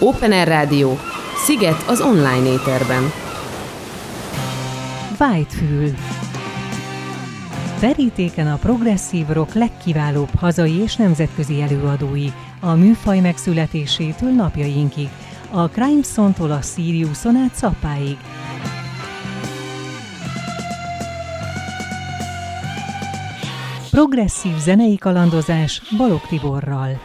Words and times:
Open 0.00 0.32
Air 0.32 0.48
Rádió, 0.48 0.98
Sziget 1.36 1.84
az 1.88 2.00
online 2.00 2.52
éterben. 2.52 3.12
Whitefül. 5.20 5.94
Verítéken 7.80 8.46
a 8.46 8.56
progresszív 8.56 9.26
rock 9.28 9.54
legkiválóbb 9.54 10.28
hazai 10.38 10.80
és 10.82 10.96
nemzetközi 10.96 11.62
előadói, 11.62 12.26
a 12.60 12.74
műfaj 12.74 13.20
megszületésétől 13.20 14.30
napjainkig, 14.30 15.08
a 15.50 15.68
Crimeson-tól 15.68 16.50
a 16.50 16.62
Siriuson 16.62 17.36
át 17.36 17.54
Szappáig. 17.54 18.16
Progresszív 23.90 24.56
zenei 24.56 24.96
kalandozás 24.96 25.82
Balog 25.96 26.20
Tiborral. 26.28 27.00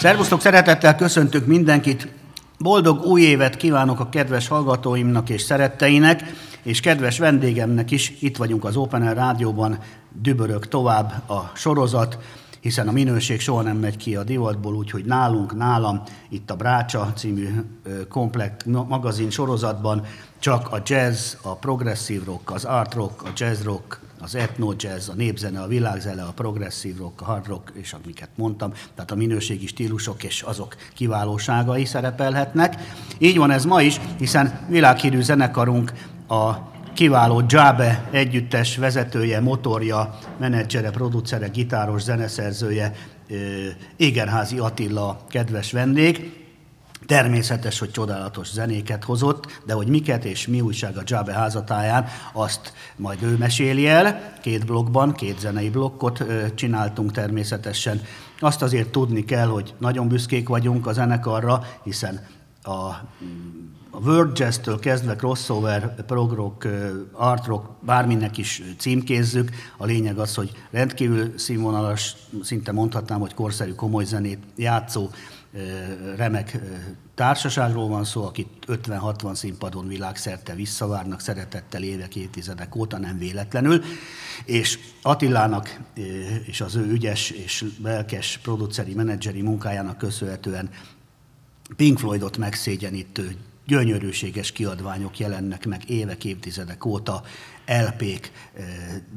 Szervusztok, 0.00 0.40
szeretettel 0.40 0.96
köszöntök 0.96 1.46
mindenkit. 1.46 2.08
Boldog 2.58 3.04
új 3.04 3.22
évet 3.22 3.56
kívánok 3.56 4.00
a 4.00 4.08
kedves 4.08 4.48
hallgatóimnak 4.48 5.28
és 5.28 5.42
szeretteinek, 5.42 6.22
és 6.62 6.80
kedves 6.80 7.18
vendégemnek 7.18 7.90
is. 7.90 8.16
Itt 8.20 8.36
vagyunk 8.36 8.64
az 8.64 8.76
Open 8.76 9.02
Air 9.02 9.16
Rádióban, 9.16 9.78
dübörök 10.12 10.68
tovább 10.68 11.30
a 11.30 11.50
sorozat, 11.54 12.18
hiszen 12.60 12.88
a 12.88 12.92
minőség 12.92 13.40
soha 13.40 13.62
nem 13.62 13.76
megy 13.76 13.96
ki 13.96 14.16
a 14.16 14.24
divatból, 14.24 14.74
úgyhogy 14.74 15.04
nálunk, 15.04 15.56
nálam, 15.56 16.02
itt 16.28 16.50
a 16.50 16.56
Brácsa 16.56 17.12
című 17.16 17.48
komplekt 18.08 18.64
magazin 18.64 19.30
sorozatban 19.30 20.02
csak 20.38 20.72
a 20.72 20.82
jazz, 20.84 21.34
a 21.42 21.54
progresszív 21.54 22.24
rock, 22.24 22.50
az 22.50 22.64
art 22.64 22.94
rock, 22.94 23.22
a 23.22 23.28
jazz 23.36 23.62
rock, 23.62 24.00
az 24.20 24.34
etno 24.34 24.72
jazz, 24.76 25.08
a 25.08 25.14
népzene, 25.14 25.60
a 25.60 25.66
világzene, 25.66 26.22
a 26.22 26.32
progresszív 26.32 26.96
rock, 26.96 27.20
a 27.20 27.24
hard 27.24 27.46
rock, 27.46 27.72
és 27.74 27.92
amiket 27.92 28.28
mondtam, 28.34 28.72
tehát 28.94 29.10
a 29.10 29.14
minőségi 29.14 29.66
stílusok 29.66 30.22
és 30.22 30.42
azok 30.42 30.76
kiválóságai 30.94 31.84
szerepelhetnek. 31.84 32.74
Így 33.18 33.36
van 33.36 33.50
ez 33.50 33.64
ma 33.64 33.82
is, 33.82 34.00
hiszen 34.18 34.66
világhírű 34.68 35.20
zenekarunk 35.20 35.92
a 36.28 36.52
kiváló 36.94 37.42
Jabe 37.46 38.08
együttes 38.10 38.76
vezetője, 38.76 39.40
motorja, 39.40 40.18
menedzsere, 40.38 40.90
producere, 40.90 41.48
gitáros, 41.48 42.02
zeneszerzője, 42.02 42.94
Égerházi 43.96 44.58
Attila 44.58 45.24
kedves 45.28 45.72
vendég. 45.72 46.39
Természetes, 47.10 47.78
hogy 47.78 47.90
csodálatos 47.90 48.50
zenéket 48.50 49.04
hozott, 49.04 49.60
de 49.66 49.72
hogy 49.72 49.88
miket 49.88 50.24
és 50.24 50.46
mi 50.46 50.60
újság 50.60 50.96
a 50.96 51.02
Jabe 51.04 51.32
házatáján, 51.32 52.06
azt 52.32 52.72
majd 52.96 53.22
ő 53.22 53.36
meséli 53.36 53.88
el. 53.88 54.32
Két 54.40 54.66
blogban, 54.66 55.12
két 55.12 55.38
zenei 55.38 55.70
blokkot 55.70 56.24
csináltunk 56.54 57.12
természetesen. 57.12 58.00
Azt 58.40 58.62
azért 58.62 58.88
tudni 58.88 59.24
kell, 59.24 59.46
hogy 59.46 59.74
nagyon 59.78 60.08
büszkék 60.08 60.48
vagyunk 60.48 60.86
a 60.86 60.92
zenekarra, 60.92 61.64
hiszen 61.82 62.26
a 62.62 63.08
a 63.92 63.98
World 63.98 64.38
Jazz-től 64.38 64.78
kezdve 64.78 65.16
crossover, 65.16 66.04
prog 66.04 66.32
rock, 66.32 66.68
art 67.12 67.46
rock, 67.46 67.84
bárminek 67.84 68.38
is 68.38 68.62
címkézzük. 68.78 69.50
A 69.76 69.84
lényeg 69.84 70.18
az, 70.18 70.34
hogy 70.34 70.52
rendkívül 70.70 71.38
színvonalas, 71.38 72.16
szinte 72.42 72.72
mondhatnám, 72.72 73.20
hogy 73.20 73.34
korszerű 73.34 73.72
komoly 73.72 74.04
zenét 74.04 74.38
játszó 74.56 75.10
remek 76.16 76.58
társaságról 77.14 77.88
van 77.88 78.04
szó, 78.04 78.24
akit 78.24 78.48
50-60 78.66 79.34
színpadon 79.34 79.88
világszerte 79.88 80.54
visszavárnak 80.54 81.20
szeretettel 81.20 81.82
évek, 81.82 82.16
évtizedek 82.16 82.76
óta, 82.76 82.98
nem 82.98 83.18
véletlenül. 83.18 83.82
És 84.44 84.78
Attilának 85.02 85.80
és 86.44 86.60
az 86.60 86.74
ő 86.74 86.90
ügyes 86.90 87.30
és 87.30 87.64
lelkes 87.82 88.38
produceri, 88.42 88.94
menedzseri 88.94 89.42
munkájának 89.42 89.98
köszönhetően 89.98 90.70
Pink 91.76 91.98
Floydot 91.98 92.36
megszégyenítő 92.36 93.36
gyönyörűséges 93.66 94.52
kiadványok 94.52 95.18
jelennek 95.18 95.66
meg 95.66 95.90
évek, 95.90 96.24
évtizedek 96.24 96.84
óta, 96.84 97.22
LP-k, 97.66 98.30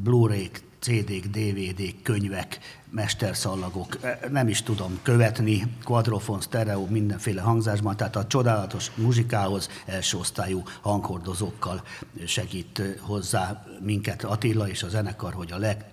Blu-ray-k, 0.03 0.61
CD-k, 0.83 1.25
DVD-k, 1.25 2.03
könyvek, 2.03 2.59
mesterszallagok, 2.89 3.97
nem 4.31 4.47
is 4.47 4.63
tudom 4.63 4.99
követni, 5.01 5.63
quadrofon, 5.83 6.41
stereo, 6.41 6.85
mindenféle 6.85 7.41
hangzásban, 7.41 7.97
tehát 7.97 8.16
a 8.16 8.27
csodálatos 8.27 8.91
muzsikához 8.95 9.69
első 9.85 10.17
osztályú 10.17 10.63
hanghordozókkal 10.81 11.83
segít 12.25 12.81
hozzá 12.99 13.66
minket 13.79 14.23
Attila 14.23 14.69
és 14.69 14.83
a 14.83 14.89
zenekar, 14.89 15.33
hogy 15.33 15.51
a 15.51 15.57
leg 15.57 15.92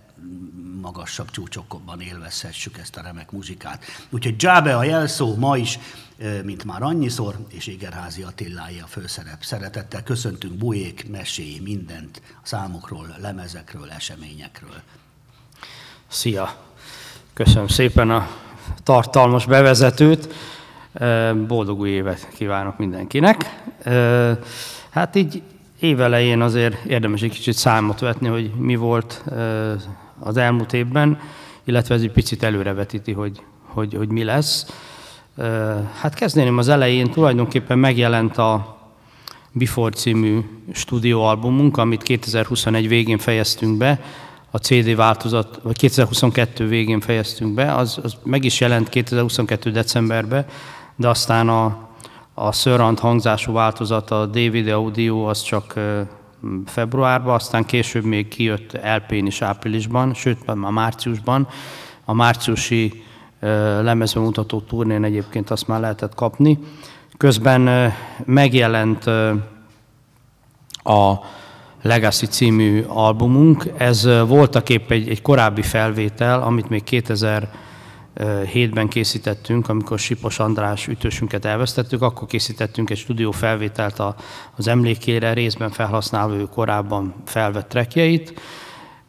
magasabb 0.80 1.30
csúcsokban 1.30 2.00
élvezhessük 2.00 2.78
ezt 2.78 2.96
a 2.96 3.02
remek 3.02 3.30
muzsikát. 3.30 3.84
Úgyhogy 4.10 4.34
Jabe 4.38 4.76
a 4.76 4.84
jelszó 4.84 5.34
ma 5.36 5.56
is, 5.56 5.78
mint 6.44 6.64
már 6.64 6.82
annyiszor, 6.82 7.36
és 7.48 7.66
Égerházi 7.66 8.22
Attilái 8.22 8.80
a 8.82 8.86
főszerep. 8.86 9.42
Szeretettel 9.42 10.02
köszöntünk 10.02 10.54
bujék, 10.54 11.10
meséi, 11.10 11.60
mindent 11.64 12.22
a 12.24 12.46
számokról, 12.46 13.16
lemezekről, 13.20 13.90
eseményekről. 13.90 14.80
Szia! 16.08 16.54
Köszönöm 17.32 17.68
szépen 17.68 18.10
a 18.10 18.28
tartalmas 18.82 19.46
bevezetőt. 19.46 20.34
Boldog 21.46 21.80
új 21.80 21.90
évet 21.90 22.28
kívánok 22.28 22.78
mindenkinek. 22.78 23.62
Hát 24.90 25.16
így 25.16 25.42
évelején 25.78 26.40
azért 26.40 26.84
érdemes 26.84 27.22
egy 27.22 27.30
kicsit 27.30 27.54
számot 27.54 28.00
vetni, 28.00 28.28
hogy 28.28 28.54
mi 28.54 28.76
volt 28.76 29.24
az 30.20 30.36
elmúlt 30.36 30.72
évben, 30.72 31.18
illetve 31.64 31.94
ez 31.94 32.02
egy 32.02 32.12
picit 32.12 32.42
előrevetíti, 32.42 33.12
hogy, 33.12 33.42
hogy, 33.66 33.94
hogy 33.94 34.08
mi 34.08 34.24
lesz. 34.24 34.66
Hát 36.00 36.14
kezdeném 36.14 36.58
az 36.58 36.68
elején, 36.68 37.10
tulajdonképpen 37.10 37.78
megjelent 37.78 38.36
a 38.36 38.78
Before 39.52 39.94
című 39.94 40.40
stúdióalbumunk, 40.72 41.76
amit 41.76 42.02
2021 42.02 42.88
végén 42.88 43.18
fejeztünk 43.18 43.78
be, 43.78 44.00
a 44.50 44.58
CD 44.58 44.96
változat, 44.96 45.60
vagy 45.62 45.76
2022 45.76 46.68
végén 46.68 47.00
fejeztünk 47.00 47.54
be, 47.54 47.74
az, 47.74 47.98
az 48.02 48.16
meg 48.22 48.44
is 48.44 48.60
jelent 48.60 48.88
2022 48.88 49.70
decemberben, 49.70 50.46
de 50.96 51.08
aztán 51.08 51.48
a, 51.48 51.88
a 52.34 52.52
Sörant 52.52 52.98
hangzású 52.98 53.52
változat, 53.52 54.10
a 54.10 54.26
DVD 54.26 54.68
Audio, 54.68 55.24
az 55.24 55.42
csak 55.42 55.74
februárban, 56.66 57.34
aztán 57.34 57.64
később 57.64 58.04
még 58.04 58.28
kijött 58.28 58.72
LP-n 58.72 59.26
is 59.26 59.42
áprilisban, 59.42 60.14
sőt, 60.14 60.54
már 60.54 60.72
márciusban. 60.72 61.48
A 62.04 62.12
márciusi 62.12 63.04
lemezbemutató 63.80 64.60
turnén 64.60 65.04
egyébként 65.04 65.50
azt 65.50 65.68
már 65.68 65.80
lehetett 65.80 66.14
kapni. 66.14 66.58
Közben 67.16 67.92
megjelent 68.24 69.06
a 70.82 71.20
Legacy 71.82 72.26
című 72.26 72.82
albumunk. 72.88 73.64
Ez 73.76 74.08
voltak 74.26 74.68
épp 74.68 74.90
egy, 74.90 75.08
egy 75.08 75.22
korábbi 75.22 75.62
felvétel, 75.62 76.42
amit 76.42 76.68
még 76.68 76.84
2000 76.84 77.50
hétben 78.46 78.88
készítettünk, 78.88 79.68
amikor 79.68 79.98
Sipos 79.98 80.38
András 80.38 80.86
ütősünket 80.86 81.44
elvesztettük, 81.44 82.02
akkor 82.02 82.28
készítettünk 82.28 82.90
egy 82.90 82.98
stúdió 82.98 83.30
felvételt 83.30 84.02
az 84.56 84.68
emlékére, 84.68 85.32
részben 85.32 85.70
felhasználva 85.70 86.34
ő 86.34 86.44
korábban 86.44 87.14
felvett 87.24 87.68
trekjeit. 87.68 88.40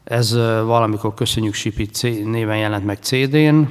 Ez 0.04 0.34
valamikor 0.66 1.14
Köszönjük 1.14 1.54
Sipit 1.54 2.02
néven 2.26 2.58
jelent 2.58 2.86
meg 2.86 2.98
CD-n, 3.02 3.62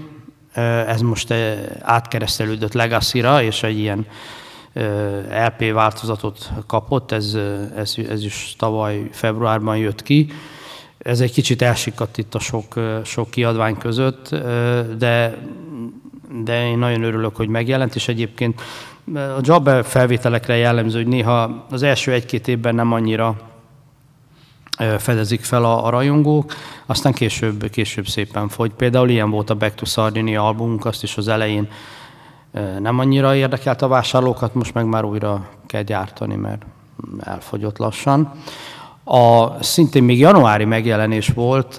ez 0.87 1.01
most 1.01 1.35
átkeresztelődött 1.81 2.73
Legacy-ra, 2.73 3.43
és 3.43 3.62
egy 3.62 3.79
ilyen 3.79 4.07
LP 5.47 5.73
változatot 5.73 6.51
kapott, 6.67 7.12
ez, 7.12 7.39
ez, 7.77 7.95
ez 8.09 8.25
is 8.25 8.55
tavaly 8.59 9.09
februárban 9.12 9.77
jött 9.77 10.03
ki 10.03 10.33
ez 11.03 11.21
egy 11.21 11.33
kicsit 11.33 11.62
elsikadt 11.62 12.19
itt 12.19 12.34
a 12.34 12.38
sok, 12.38 12.75
sok 13.05 13.31
kiadvány 13.31 13.78
között, 13.78 14.28
de, 14.99 15.38
de 16.44 16.67
én 16.67 16.79
nagyon 16.79 17.02
örülök, 17.02 17.37
hogy 17.37 17.49
megjelent, 17.49 17.94
és 17.94 18.08
egyébként 18.08 18.61
a 19.14 19.41
job 19.41 19.70
felvételekre 19.82 20.56
jellemző, 20.56 20.99
hogy 20.99 21.06
néha 21.06 21.67
az 21.70 21.82
első 21.82 22.12
egy-két 22.12 22.49
évben 22.49 22.75
nem 22.75 22.93
annyira 22.93 23.37
fedezik 24.99 25.44
fel 25.44 25.64
a, 25.64 25.87
a 25.87 25.91
rajongók, 25.91 26.55
aztán 26.87 27.12
később, 27.12 27.70
később 27.70 28.06
szépen 28.06 28.49
fogy. 28.49 28.73
Például 28.73 29.08
ilyen 29.08 29.31
volt 29.31 29.50
a 29.50 29.55
Back 29.55 29.75
to 29.75 29.85
Sardinia 29.85 30.47
albumunk, 30.47 30.85
azt 30.85 31.02
is 31.02 31.17
az 31.17 31.29
elején 31.29 31.69
nem 32.79 32.99
annyira 32.99 33.35
érdekelt 33.35 33.82
a 33.82 33.88
vásárlókat, 33.88 34.55
most 34.55 34.75
meg 34.75 34.87
már 34.87 35.05
újra 35.05 35.49
kell 35.67 35.82
gyártani, 35.82 36.35
mert 36.35 36.62
elfogyott 37.20 37.79
lassan. 37.79 38.32
A 39.12 39.62
szintén 39.62 40.03
még 40.03 40.19
januári 40.19 40.65
megjelenés 40.65 41.29
volt, 41.29 41.79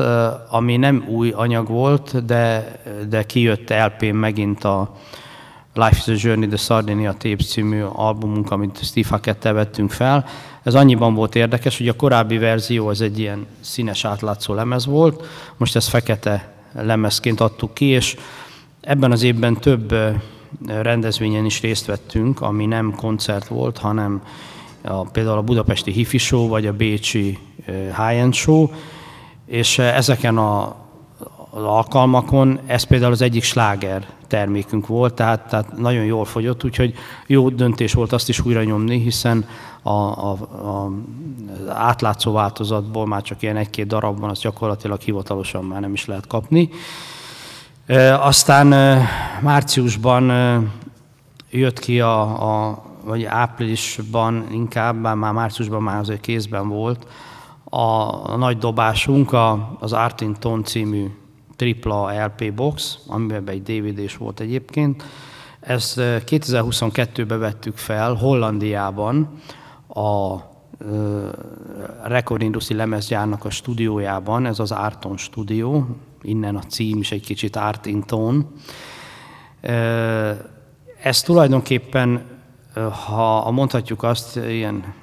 ami 0.50 0.78
nem 0.78 1.06
új 1.08 1.32
anyag 1.36 1.68
volt, 1.68 2.26
de, 2.26 2.76
de 3.10 3.24
kijött 3.24 3.70
lp 3.70 4.12
megint 4.12 4.64
a 4.64 4.96
Life 5.74 5.96
is 5.98 6.08
a 6.08 6.28
Journey, 6.28 6.48
The 6.48 6.58
Sardinia 6.58 7.12
Tapes 7.12 7.48
című 7.48 7.82
albumunk, 7.82 8.52
amit 8.52 8.84
Steve 8.84 9.08
Hackettel 9.10 9.54
vettünk 9.54 9.92
fel. 9.92 10.26
Ez 10.64 10.76
annyiban 10.76 11.14
volt 11.14 11.36
érdekes, 11.36 11.78
hogy 11.78 11.88
a 11.88 11.96
korábbi 11.96 12.38
verzió 12.38 12.88
az 12.88 13.02
egy 13.02 13.20
ilyen 13.20 13.46
színes 13.60 14.06
átlátszó 14.06 14.54
lemez 14.54 14.86
volt, 14.86 15.26
most 15.58 15.76
ezt 15.76 15.90
fekete 15.90 16.54
lemezként 16.74 17.40
adtuk 17.40 17.74
ki, 17.74 17.86
és 17.86 18.18
Ebben 18.82 19.12
az 19.12 19.24
évben 19.24 19.60
több 19.60 19.96
rendezvényen 20.68 21.46
is 21.46 21.62
részt 21.62 21.86
vettünk, 21.86 22.42
ami 22.42 22.66
nem 22.66 22.96
koncert 22.96 23.48
volt, 23.48 23.78
hanem 23.78 24.22
a, 24.84 25.02
például 25.04 25.38
a 25.38 25.42
budapesti 25.42 25.92
Hifi 25.92 26.18
Show, 26.18 26.48
vagy 26.48 26.66
a 26.66 26.74
bécsi 26.74 27.38
High-End 27.98 28.34
Show, 28.34 28.70
és 29.46 29.80
ezeken 29.80 30.38
a, 30.38 30.76
az 31.50 31.64
alkalmakon 31.64 32.60
ez 32.66 32.84
például 32.84 33.12
az 33.12 33.22
egyik 33.22 33.44
sláger 33.44 34.08
termékünk 34.28 34.88
volt, 34.88 35.14
tehát, 35.14 35.48
tehát 35.50 35.78
nagyon 35.78 36.04
jól 36.04 36.26
fogyott, 36.26 36.64
úgyhogy 36.64 36.94
jó 37.28 37.50
döntés 37.50 37.94
volt 37.94 38.12
azt 38.12 38.30
is 38.30 38.46
újra 38.46 38.64
nyomni, 38.64 39.00
hiszen 39.00 39.46
a, 39.82 39.92
a, 39.92 40.32
a, 40.32 40.92
átlátszó 41.68 42.32
változatból 42.32 43.08
már 43.08 43.22
csak 43.22 43.42
ilyen 43.42 43.58
egy-két 43.58 43.88
darabban, 43.88 44.30
az 44.30 44.40
gyakorlatilag 44.40 45.00
hivatalosan 45.00 45.64
már 45.64 45.82
nem 45.82 45.94
is 45.94 46.06
lehet 46.06 46.28
kapni. 46.28 46.70
Aztán 48.20 48.68
márciusban 49.42 50.32
jött 51.50 51.80
ki 51.80 52.00
a, 52.00 52.22
a 52.70 52.84
vagy 53.04 53.24
áprilisban 53.24 54.48
inkább, 54.52 55.02
már 55.02 55.34
márciusban 55.34 55.82
már 55.82 56.00
azért 56.00 56.22
kézben 56.22 56.68
volt, 56.68 57.08
a, 57.64 57.80
a 58.32 58.36
nagy 58.38 58.58
dobásunk, 58.58 59.34
a, 59.34 59.78
az 59.80 59.94
Artington 59.94 60.64
című 60.64 61.08
tripla 61.56 62.26
LP 62.26 62.54
box, 62.54 63.00
amiben 63.08 63.48
egy 63.48 63.62
DVD 63.62 64.00
is 64.00 64.18
volt 64.18 64.40
egyébként. 64.40 65.04
Ezt 65.60 65.94
2022-ben 66.00 67.40
vettük 67.40 67.78
fel 67.78 68.14
Hollandiában, 68.14 69.30
a 69.88 70.36
Record 72.04 72.42
Industry 72.42 72.76
lemezgyárnak 72.76 73.46
a 73.46 73.50
stúdiójában, 73.50 74.46
ez 74.46 74.60
az 74.60 74.72
Arton 74.72 75.18
stúdió, 75.18 75.86
innen 76.22 76.56
a 76.56 76.62
cím 76.62 76.98
is 76.98 77.12
egy 77.12 77.26
kicsit 77.26 77.56
Artington. 77.56 78.48
Ez 81.02 81.22
tulajdonképpen, 81.22 82.31
ha 82.90 83.52
mondhatjuk 83.52 84.04
azt, 84.04 84.36
ilyen 84.36 84.94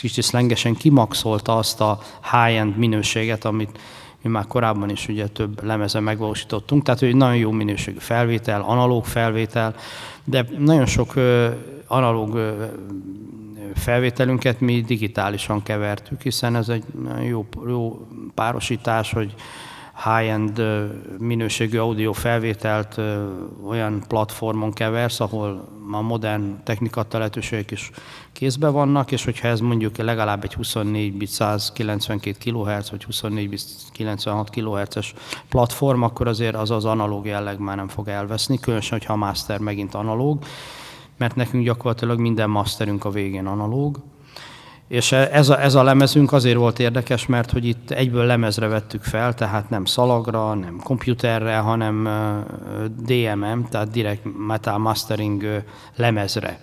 kicsit 0.00 0.24
szlengesen 0.24 0.74
kimaxolta 0.74 1.56
azt 1.56 1.80
a 1.80 1.98
high-end 2.30 2.76
minőséget, 2.76 3.44
amit 3.44 3.78
mi 4.22 4.30
már 4.30 4.46
korábban 4.46 4.90
is 4.90 5.08
ugye 5.08 5.26
több 5.26 5.64
lemezen 5.64 6.02
megvalósítottunk, 6.02 6.82
tehát 6.82 7.00
hogy 7.00 7.16
nagyon 7.16 7.36
jó 7.36 7.50
minőségű 7.50 7.98
felvétel, 7.98 8.62
analóg 8.62 9.04
felvétel, 9.04 9.74
de 10.24 10.46
nagyon 10.58 10.86
sok 10.86 11.14
analóg 11.86 12.54
felvételünket 13.74 14.60
mi 14.60 14.80
digitálisan 14.80 15.62
kevertük, 15.62 16.22
hiszen 16.22 16.56
ez 16.56 16.68
egy 16.68 16.84
jó, 17.28 17.46
jó 17.66 18.06
párosítás, 18.34 19.12
hogy 19.12 19.34
high-end 20.04 20.62
minőségű 21.18 21.78
audio 21.78 22.12
felvételt 22.12 23.00
olyan 23.66 24.02
platformon 24.08 24.72
keversz, 24.72 25.20
ahol 25.20 25.68
a 25.92 26.00
modern 26.00 26.62
technikat 26.64 27.12
lehetőségek 27.12 27.70
is 27.70 27.90
kézben 28.32 28.72
vannak, 28.72 29.12
és 29.12 29.24
hogyha 29.24 29.48
ez 29.48 29.60
mondjuk 29.60 29.96
legalább 29.96 30.44
egy 30.44 30.54
24 30.54 31.16
bit 31.16 31.28
192 31.28 32.50
kHz, 32.50 32.90
vagy 32.90 33.04
24 33.04 33.48
bit 33.48 33.62
96 33.92 34.50
kHz-es 34.50 35.14
platform, 35.48 36.02
akkor 36.02 36.28
azért 36.28 36.54
az 36.54 36.70
az 36.70 36.84
analóg 36.84 37.26
jelleg 37.26 37.58
már 37.58 37.76
nem 37.76 37.88
fog 37.88 38.08
elveszni, 38.08 38.60
különösen, 38.60 38.98
hogyha 38.98 39.12
a 39.12 39.16
master 39.16 39.58
megint 39.58 39.94
analóg, 39.94 40.44
mert 41.16 41.36
nekünk 41.36 41.64
gyakorlatilag 41.64 42.18
minden 42.18 42.50
masterünk 42.50 43.04
a 43.04 43.10
végén 43.10 43.46
analóg, 43.46 43.98
és 44.92 45.12
ez 45.12 45.48
a, 45.48 45.62
ez 45.62 45.74
a 45.74 45.82
lemezünk 45.82 46.32
azért 46.32 46.56
volt 46.56 46.78
érdekes, 46.78 47.26
mert 47.26 47.50
hogy 47.50 47.64
itt 47.64 47.90
egyből 47.90 48.24
lemezre 48.24 48.66
vettük 48.66 49.02
fel, 49.02 49.34
tehát 49.34 49.70
nem 49.70 49.84
szalagra, 49.84 50.54
nem 50.54 50.80
komputerre, 50.84 51.56
hanem 51.56 52.08
DMM, 53.04 53.68
tehát 53.68 53.90
Direct 53.90 54.22
Metal 54.46 54.78
Mastering 54.78 55.62
lemezre. 55.96 56.58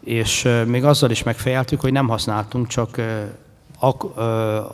És 0.00 0.48
még 0.66 0.84
azzal 0.84 1.10
is 1.10 1.22
megfejeltük, 1.22 1.80
hogy 1.80 1.92
nem 1.92 2.08
használtunk 2.08 2.66
csak 2.66 3.00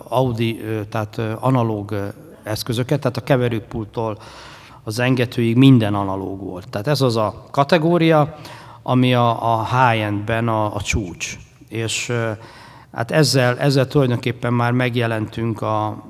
Audi, 0.09 0.61
tehát 0.89 1.21
analóg 1.41 2.13
eszközöket, 2.43 3.01
tehát 3.01 3.17
a 3.17 3.25
keverőpulttól 3.25 4.19
az 4.85 4.99
engetőig 4.99 5.57
minden 5.57 5.95
analóg 5.95 6.41
volt. 6.41 6.69
Tehát 6.71 6.87
ez 6.87 7.01
az 7.01 7.17
a 7.17 7.45
kategória, 7.51 8.37
ami 8.83 9.15
a, 9.15 9.55
a 9.55 9.65
high-endben 9.65 10.49
a, 10.49 10.75
a 10.75 10.81
csúcs. 10.81 11.39
És 11.69 12.13
Hát 12.93 13.11
ezzel, 13.11 13.59
ezzel 13.59 13.87
tulajdonképpen 13.87 14.53
már 14.53 14.73
megjelentünk 14.73 15.63
a 15.63 16.05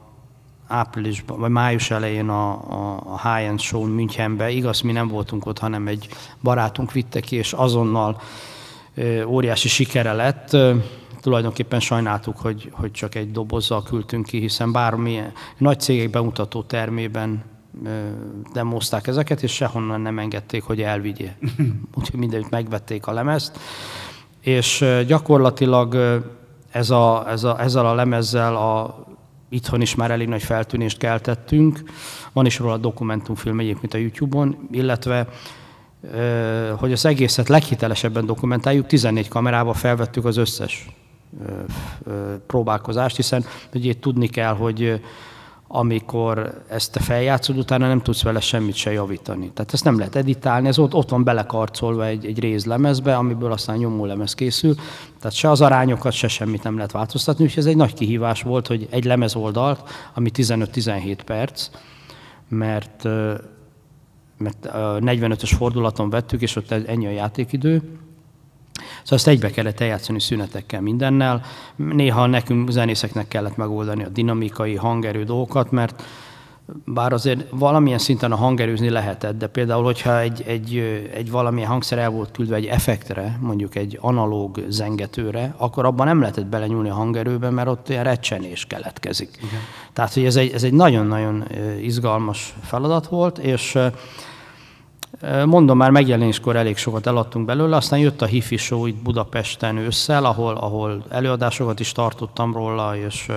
áprilisban, 0.67 1.39
vagy 1.39 1.51
május 1.51 1.91
elején 1.91 2.29
a, 2.29 2.51
a, 2.53 3.03
a 3.05 3.29
High 3.29 3.49
End 3.49 3.61
Show 3.61 3.87
Münchenbe. 3.87 4.51
Igaz, 4.51 4.81
mi 4.81 4.93
nem 4.93 5.09
voltunk 5.09 5.47
ott, 5.47 5.59
hanem 5.59 5.87
egy 5.87 6.09
barátunk 6.43 6.93
vitte 6.93 7.21
ki, 7.21 7.37
és 7.37 7.53
azonnal 7.53 8.21
ö, 8.95 9.25
óriási 9.25 9.69
sikere 9.69 10.13
lett. 10.13 10.57
Tulajdonképpen 11.21 11.81
sajnáltuk, 11.81 12.39
hogy, 12.39 12.71
hogy 12.73 12.91
csak 12.91 13.15
egy 13.15 13.31
dobozzal 13.31 13.83
küldtünk 13.83 14.27
ki, 14.27 14.39
hiszen 14.39 14.73
bármilyen 14.73 15.33
nagy 15.59 15.81
cégek 15.81 16.11
bemutató 16.11 16.63
termében 16.63 17.45
demozták 18.53 19.07
ezeket, 19.07 19.43
és 19.43 19.53
sehonnan 19.53 20.01
nem 20.01 20.19
engedték, 20.19 20.63
hogy 20.63 20.83
elvigye. 20.83 21.37
Úgyhogy 21.99 22.19
mindenütt 22.19 22.51
megvették 22.51 23.07
a 23.07 23.13
lemezt. 23.13 23.59
És 24.41 24.85
gyakorlatilag 25.07 25.95
ez 26.71 26.91
a, 26.91 27.25
ez 27.29 27.45
a, 27.45 27.61
ezzel 27.61 27.87
a 27.87 27.95
lemezzel 27.95 28.57
a, 28.57 29.05
itthon 29.49 29.81
is 29.81 29.95
már 29.95 30.11
elég 30.11 30.29
nagy 30.29 30.43
feltűnést 30.43 30.99
keltettünk. 30.99 31.83
Van 32.33 32.47
is 32.47 32.59
róla 32.59 32.73
a 32.73 32.77
dokumentumfilm 32.77 33.61
egyébként 33.61 33.95
a 33.95 33.99
YouTube-on, 33.99 34.69
illetve 34.71 35.27
hogy 36.77 36.93
az 36.93 37.07
egészet 37.07 37.49
leghitelesebben 37.49 38.27
dokumentáljuk, 38.27 38.87
14 38.87 39.29
kamerával 39.29 39.75
felvettük 39.75 40.25
az 40.25 40.37
összes 40.37 40.89
próbálkozást, 42.47 43.17
hiszen 43.17 43.45
ugye 43.75 43.99
tudni 43.99 44.29
kell, 44.29 44.55
hogy 44.55 45.01
amikor 45.73 46.63
ezt 46.69 46.93
te 46.93 47.01
feljátszod, 47.01 47.59
utána 47.59 47.89
nem 47.89 48.03
tudsz 48.03 48.23
vele 48.23 48.41
semmit 48.41 48.75
se 48.75 48.93
javítani. 48.93 49.51
Tehát 49.53 49.73
ezt 49.73 49.85
nem 49.85 49.99
lehet 49.99 50.17
editálni, 50.17 50.69
ez 50.69 50.79
ott, 50.79 50.95
ott 50.95 51.09
van 51.09 51.25
belekarcolva 51.25 52.07
egy, 52.07 52.27
egy 52.27 52.39
rézlemezbe, 52.39 53.17
amiből 53.17 53.53
aztán 53.53 53.77
nyomó 53.77 54.05
lemez 54.05 54.35
készül. 54.35 54.75
Tehát 55.19 55.37
se 55.37 55.51
az 55.51 55.61
arányokat, 55.61 56.13
se 56.13 56.29
semmit 56.29 56.63
nem 56.63 56.75
lehet 56.75 56.93
változtatni, 56.93 57.45
úgyhogy 57.45 57.63
ez 57.63 57.69
egy 57.69 57.77
nagy 57.77 57.95
kihívás 57.95 58.43
volt, 58.43 58.67
hogy 58.67 58.87
egy 58.91 59.05
lemezoldalt, 59.05 59.89
ami 60.15 60.31
15-17 60.35 61.19
perc, 61.25 61.69
mert, 62.49 63.05
mert 64.39 64.69
45-ös 64.73 65.53
fordulaton 65.57 66.11
vettük, 66.11 66.41
és 66.41 66.57
ott 66.57 66.71
ennyi 66.71 67.07
a 67.07 67.11
játékidő, 67.11 67.99
Szóval 69.03 69.19
ezt 69.19 69.29
egybe 69.29 69.51
kellett 69.51 69.81
eljátszani 69.81 70.21
szünetekkel 70.21 70.81
mindennel. 70.81 71.43
Néha 71.77 72.27
nekünk 72.27 72.71
zenészeknek 72.71 73.29
kellett 73.29 73.57
megoldani 73.57 74.05
a 74.05 74.09
dinamikai, 74.09 74.75
hangerő 74.75 75.25
dolgokat, 75.25 75.71
mert 75.71 76.03
bár 76.85 77.13
azért 77.13 77.45
valamilyen 77.51 77.99
szinten 77.99 78.33
a 78.33 78.37
hangerőzni 78.37 78.89
lehetett, 78.89 79.39
de 79.39 79.47
például, 79.47 79.85
hogyha 79.85 80.21
egy, 80.21 80.43
egy, 80.47 80.77
egy 81.15 81.31
valamilyen 81.31 81.69
hangszer 81.69 81.99
el 81.99 82.11
volt 82.11 82.31
küldve 82.31 82.57
egy 82.57 82.67
effektre, 82.67 83.39
mondjuk 83.41 83.75
egy 83.75 83.99
analóg 84.01 84.65
zengetőre, 84.69 85.55
akkor 85.57 85.85
abban 85.85 86.07
nem 86.07 86.21
lehetett 86.21 86.47
belenyúlni 86.47 86.89
a 86.89 86.95
hangerőbe, 86.95 87.51
mert 87.51 87.69
ott 87.69 87.89
ilyen 87.89 88.05
recsenés 88.05 88.67
keletkezik. 88.67 89.31
Igen. 89.37 89.61
Tehát, 89.93 90.15
hogy 90.15 90.25
ez 90.25 90.37
egy, 90.37 90.53
ez 90.53 90.63
egy 90.63 90.73
nagyon-nagyon 90.73 91.45
izgalmas 91.81 92.55
feladat 92.63 93.07
volt, 93.07 93.39
és 93.39 93.79
Mondom, 95.45 95.77
már 95.77 95.91
megjelenéskor 95.91 96.57
elég 96.57 96.77
sokat 96.77 97.07
eladtunk 97.07 97.47
belőle, 97.47 97.77
aztán 97.77 97.99
jött 97.99 98.23
a 98.23 98.27
Hifi 98.27 98.57
Show 98.57 98.87
itt 98.87 99.03
Budapesten 99.03 99.77
ősszel, 99.77 100.25
ahol, 100.25 100.57
ahol 100.57 101.05
előadásokat 101.09 101.81
is 101.81 101.93
tartottam 101.93 102.53
róla, 102.53 102.97
és 102.97 103.29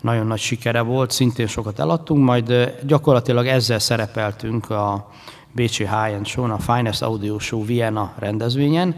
nagyon 0.00 0.26
nagy 0.26 0.38
sikere 0.38 0.80
volt, 0.80 1.10
szintén 1.10 1.46
sokat 1.46 1.78
eladtunk, 1.78 2.24
majd 2.24 2.74
gyakorlatilag 2.86 3.46
ezzel 3.46 3.78
szerepeltünk 3.78 4.70
a 4.70 5.08
Bécsi 5.52 5.84
High 5.84 6.14
End 6.14 6.26
Show, 6.26 6.50
a 6.50 6.58
Finest 6.58 7.02
Audio 7.02 7.38
Show 7.38 7.64
Vienna 7.64 8.12
rendezvényen, 8.18 8.96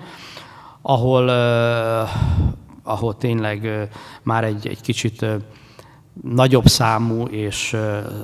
ahol, 0.83 1.29
ahol 2.83 3.17
tényleg 3.17 3.89
már 4.23 4.45
egy, 4.45 4.67
egy 4.69 4.81
kicsit 4.81 5.27
nagyobb 6.23 6.67
számú 6.67 7.25
és 7.25 7.77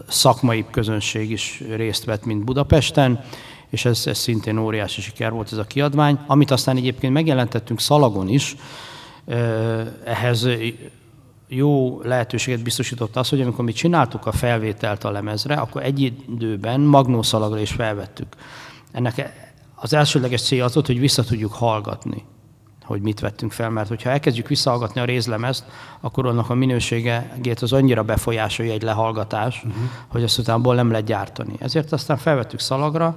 szakmai 0.09 0.65
közönség 0.71 1.31
is 1.31 1.63
részt 1.77 2.05
vett, 2.05 2.25
mint 2.25 2.45
Budapesten, 2.45 3.21
és 3.71 3.85
ez, 3.85 4.03
ez 4.07 4.19
szintén 4.19 4.59
óriási 4.59 5.01
siker 5.01 5.33
volt 5.33 5.53
ez 5.53 5.59
a 5.59 5.65
kiadvány, 5.65 6.19
amit 6.27 6.51
aztán 6.51 6.77
egyébként 6.77 7.13
megjelentettünk 7.13 7.81
Szalagon 7.81 8.29
is, 8.29 8.57
ehhez 10.05 10.49
jó 11.49 12.01
lehetőséget 12.03 12.63
biztosított 12.63 13.17
az, 13.17 13.29
hogy 13.29 13.41
amikor 13.41 13.65
mi 13.65 13.73
csináltuk 13.73 14.27
a 14.27 14.33
felvételt 14.33 15.05
a 15.05 15.11
lemezre, 15.11 15.55
akkor 15.55 15.83
egy 15.83 16.01
időben 16.01 16.81
magnószalagra 16.81 17.61
is 17.61 17.71
felvettük. 17.71 18.27
Ennek 18.93 19.33
az 19.75 19.93
elsődleges 19.93 20.43
célja 20.43 20.65
az 20.65 20.75
volt, 20.75 20.87
hogy 20.87 21.01
vissza 21.01 21.25
tudjuk 21.25 21.53
hallgatni 21.53 22.25
hogy 22.91 23.03
mit 23.03 23.21
vettünk 23.21 23.53
fel, 23.53 23.71
mert 23.71 23.89
hogyha 23.89 24.11
elkezdjük 24.11 24.49
visszahallgatni 24.49 25.01
a 25.01 25.05
rézlemezt, 25.05 25.65
akkor 26.01 26.27
annak 26.27 26.51
a 26.51 26.55
minősége 26.55 27.37
az 27.61 27.73
annyira 27.73 28.03
befolyásolja 28.03 28.73
egy 28.73 28.83
lehallgatás, 28.83 29.57
uh-huh. 29.57 29.83
hogy 30.09 30.23
azt 30.23 30.39
utána 30.39 30.75
nem 30.75 30.91
lehet 30.91 31.07
gyártani. 31.07 31.53
Ezért 31.59 31.93
aztán 31.93 32.17
felvettük 32.17 32.61
szalagra, 32.61 33.17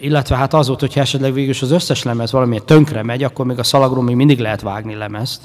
illetve 0.00 0.36
hát 0.36 0.54
az 0.54 0.66
volt, 0.66 0.80
hogyha 0.80 1.00
esetleg 1.00 1.32
végül 1.32 1.54
az 1.60 1.70
összes 1.70 2.02
lemez 2.02 2.32
valamilyen 2.32 2.66
tönkre 2.66 3.02
megy, 3.02 3.22
akkor 3.22 3.46
még 3.46 3.58
a 3.58 3.62
szalagról 3.62 4.02
még 4.02 4.16
mindig 4.16 4.38
lehet 4.38 4.60
vágni 4.60 4.94
lemezt, 4.94 5.42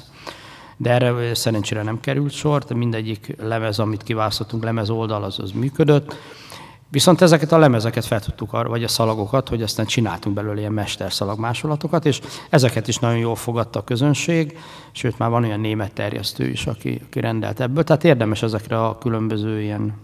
de 0.76 0.90
erre 0.90 1.34
szerencsére 1.34 1.82
nem 1.82 2.00
került 2.00 2.32
sor, 2.32 2.62
de 2.64 2.74
mindegyik 2.74 3.36
lemez, 3.40 3.78
amit 3.78 4.02
kiválasztottunk, 4.02 4.64
lemez 4.64 4.90
oldal, 4.90 5.24
az, 5.24 5.38
az 5.38 5.50
működött. 5.50 6.16
Viszont 6.90 7.20
ezeket 7.20 7.52
a 7.52 7.58
lemezeket 7.58 8.04
fel 8.04 8.20
tudtuk, 8.20 8.50
vagy 8.50 8.84
a 8.84 8.88
szalagokat, 8.88 9.48
hogy 9.48 9.62
aztán 9.62 9.86
csináltunk 9.86 10.34
belőle 10.34 10.58
ilyen 10.58 10.72
mesterszalag 10.72 11.38
másolatokat, 11.38 12.06
és 12.06 12.20
ezeket 12.50 12.88
is 12.88 12.98
nagyon 12.98 13.18
jól 13.18 13.36
fogadta 13.36 13.78
a 13.78 13.84
közönség, 13.84 14.58
sőt 14.92 15.18
már 15.18 15.30
van 15.30 15.44
olyan 15.44 15.60
német 15.60 15.92
terjesztő 15.92 16.48
is, 16.48 16.66
aki, 16.66 17.00
aki 17.06 17.20
rendelt 17.20 17.60
ebből, 17.60 17.84
tehát 17.84 18.04
érdemes 18.04 18.42
ezekre 18.42 18.84
a 18.84 18.98
különböző 18.98 19.60
ilyen 19.60 19.94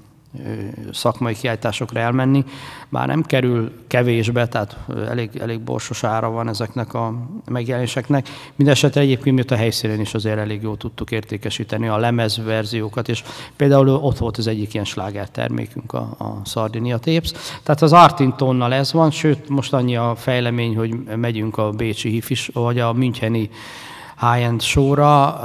szakmai 0.93 1.35
kiállításokra 1.35 2.01
elmenni, 2.01 2.45
bár 2.89 3.07
nem 3.07 3.23
kerül 3.23 3.73
kevésbe, 3.87 4.49
tehát 4.49 4.77
elég, 5.09 5.31
elég 5.41 5.61
borsos 5.61 6.05
ára 6.05 6.31
van 6.31 6.49
ezeknek 6.49 6.95
a 6.95 7.15
megjelenéseknek. 7.51 8.29
Mindenesetre 8.55 9.01
egyébként 9.01 9.35
miatt 9.35 9.51
a 9.51 9.57
helyszínen 9.57 10.01
is 10.01 10.15
azért 10.15 10.39
elég 10.39 10.63
jól 10.63 10.77
tudtuk 10.77 11.11
értékesíteni 11.11 11.89
a 11.89 11.97
lemez 11.97 12.45
verziókat, 12.45 13.09
és 13.09 13.25
például 13.57 13.89
ott 13.89 14.19
volt 14.19 14.37
az 14.37 14.47
egyik 14.47 14.75
ilyen 14.75 14.87
sláger 14.87 15.29
termékünk, 15.29 15.93
a, 15.93 16.15
a 16.19 16.41
Sardinia 16.45 16.99
Tapes. 16.99 17.33
Tehát 17.63 17.83
az 17.83 17.93
Artintonnal 17.93 18.75
ez 18.75 18.93
van, 18.93 19.11
sőt 19.11 19.49
most 19.49 19.73
annyi 19.73 19.97
a 19.97 20.15
fejlemény, 20.17 20.77
hogy 20.77 20.95
megyünk 21.17 21.59
a 21.59 21.71
Bécsi 21.71 22.09
Hifis, 22.09 22.51
vagy 22.53 22.79
a 22.79 22.93
Müncheni 22.93 23.51
high-end 24.21 24.61
showra 24.61 25.41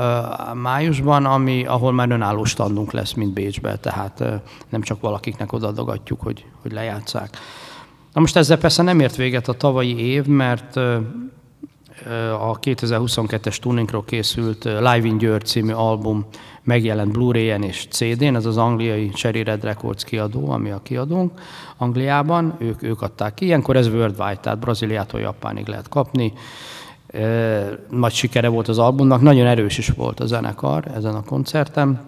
májusban, 0.54 1.26
ami, 1.26 1.66
ahol 1.66 1.92
már 1.92 2.12
önálló 2.12 2.44
standunk 2.44 2.92
lesz, 2.92 3.14
mint 3.14 3.34
Bécsben, 3.34 3.80
tehát 3.82 4.24
nem 4.70 4.82
csak 4.82 5.02
valakiknek 5.02 5.54
odadogatjuk, 5.54 6.22
hogy, 6.22 6.46
hogy 6.62 6.72
lejátszák. 6.72 7.38
Na 8.14 8.22
most 8.22 8.36
ezzel 8.36 8.58
persze 8.58 8.84
nem 8.84 9.00
ért 9.00 9.16
véget 9.16 9.48
a 9.48 9.54
tavalyi 9.54 10.00
év, 10.00 10.26
mert 10.26 10.76
a 12.40 12.60
2022-es 12.60 13.58
turnénkról 13.58 14.04
készült 14.06 14.64
Live 14.64 15.06
in 15.06 15.18
Győr 15.18 15.44
című 15.44 15.72
album 15.72 16.26
megjelent 16.64 17.12
Blu-ray-en 17.12 17.64
és 17.64 17.88
CD-n, 17.90 18.36
ez 18.36 18.46
az 18.46 18.58
angliai 18.58 19.10
Cherry 19.10 19.44
Red 19.44 19.64
Records 19.64 20.04
kiadó, 20.04 20.50
ami 20.50 20.70
a 20.70 20.82
kiadónk 20.84 21.42
Angliában, 21.78 22.56
ők, 22.58 22.84
ők 22.84 23.02
adták 23.02 23.34
ki. 23.34 23.46
Ilyenkor 23.46 23.76
ez 23.76 23.88
worldwide, 23.88 24.40
tehát 24.42 24.60
Brazíliától 24.60 25.20
Japánig 25.20 25.68
lehet 25.68 25.90
kapni 25.90 26.34
nagy 27.90 28.14
sikere 28.14 28.48
volt 28.48 28.68
az 28.68 28.78
albumnak, 28.78 29.22
nagyon 29.22 29.48
erős 29.48 29.78
is 29.78 29.90
volt 29.90 30.20
a 30.20 30.26
zenekar 30.26 30.84
ezen 30.96 31.16
a 31.16 31.24
koncerten, 31.24 32.02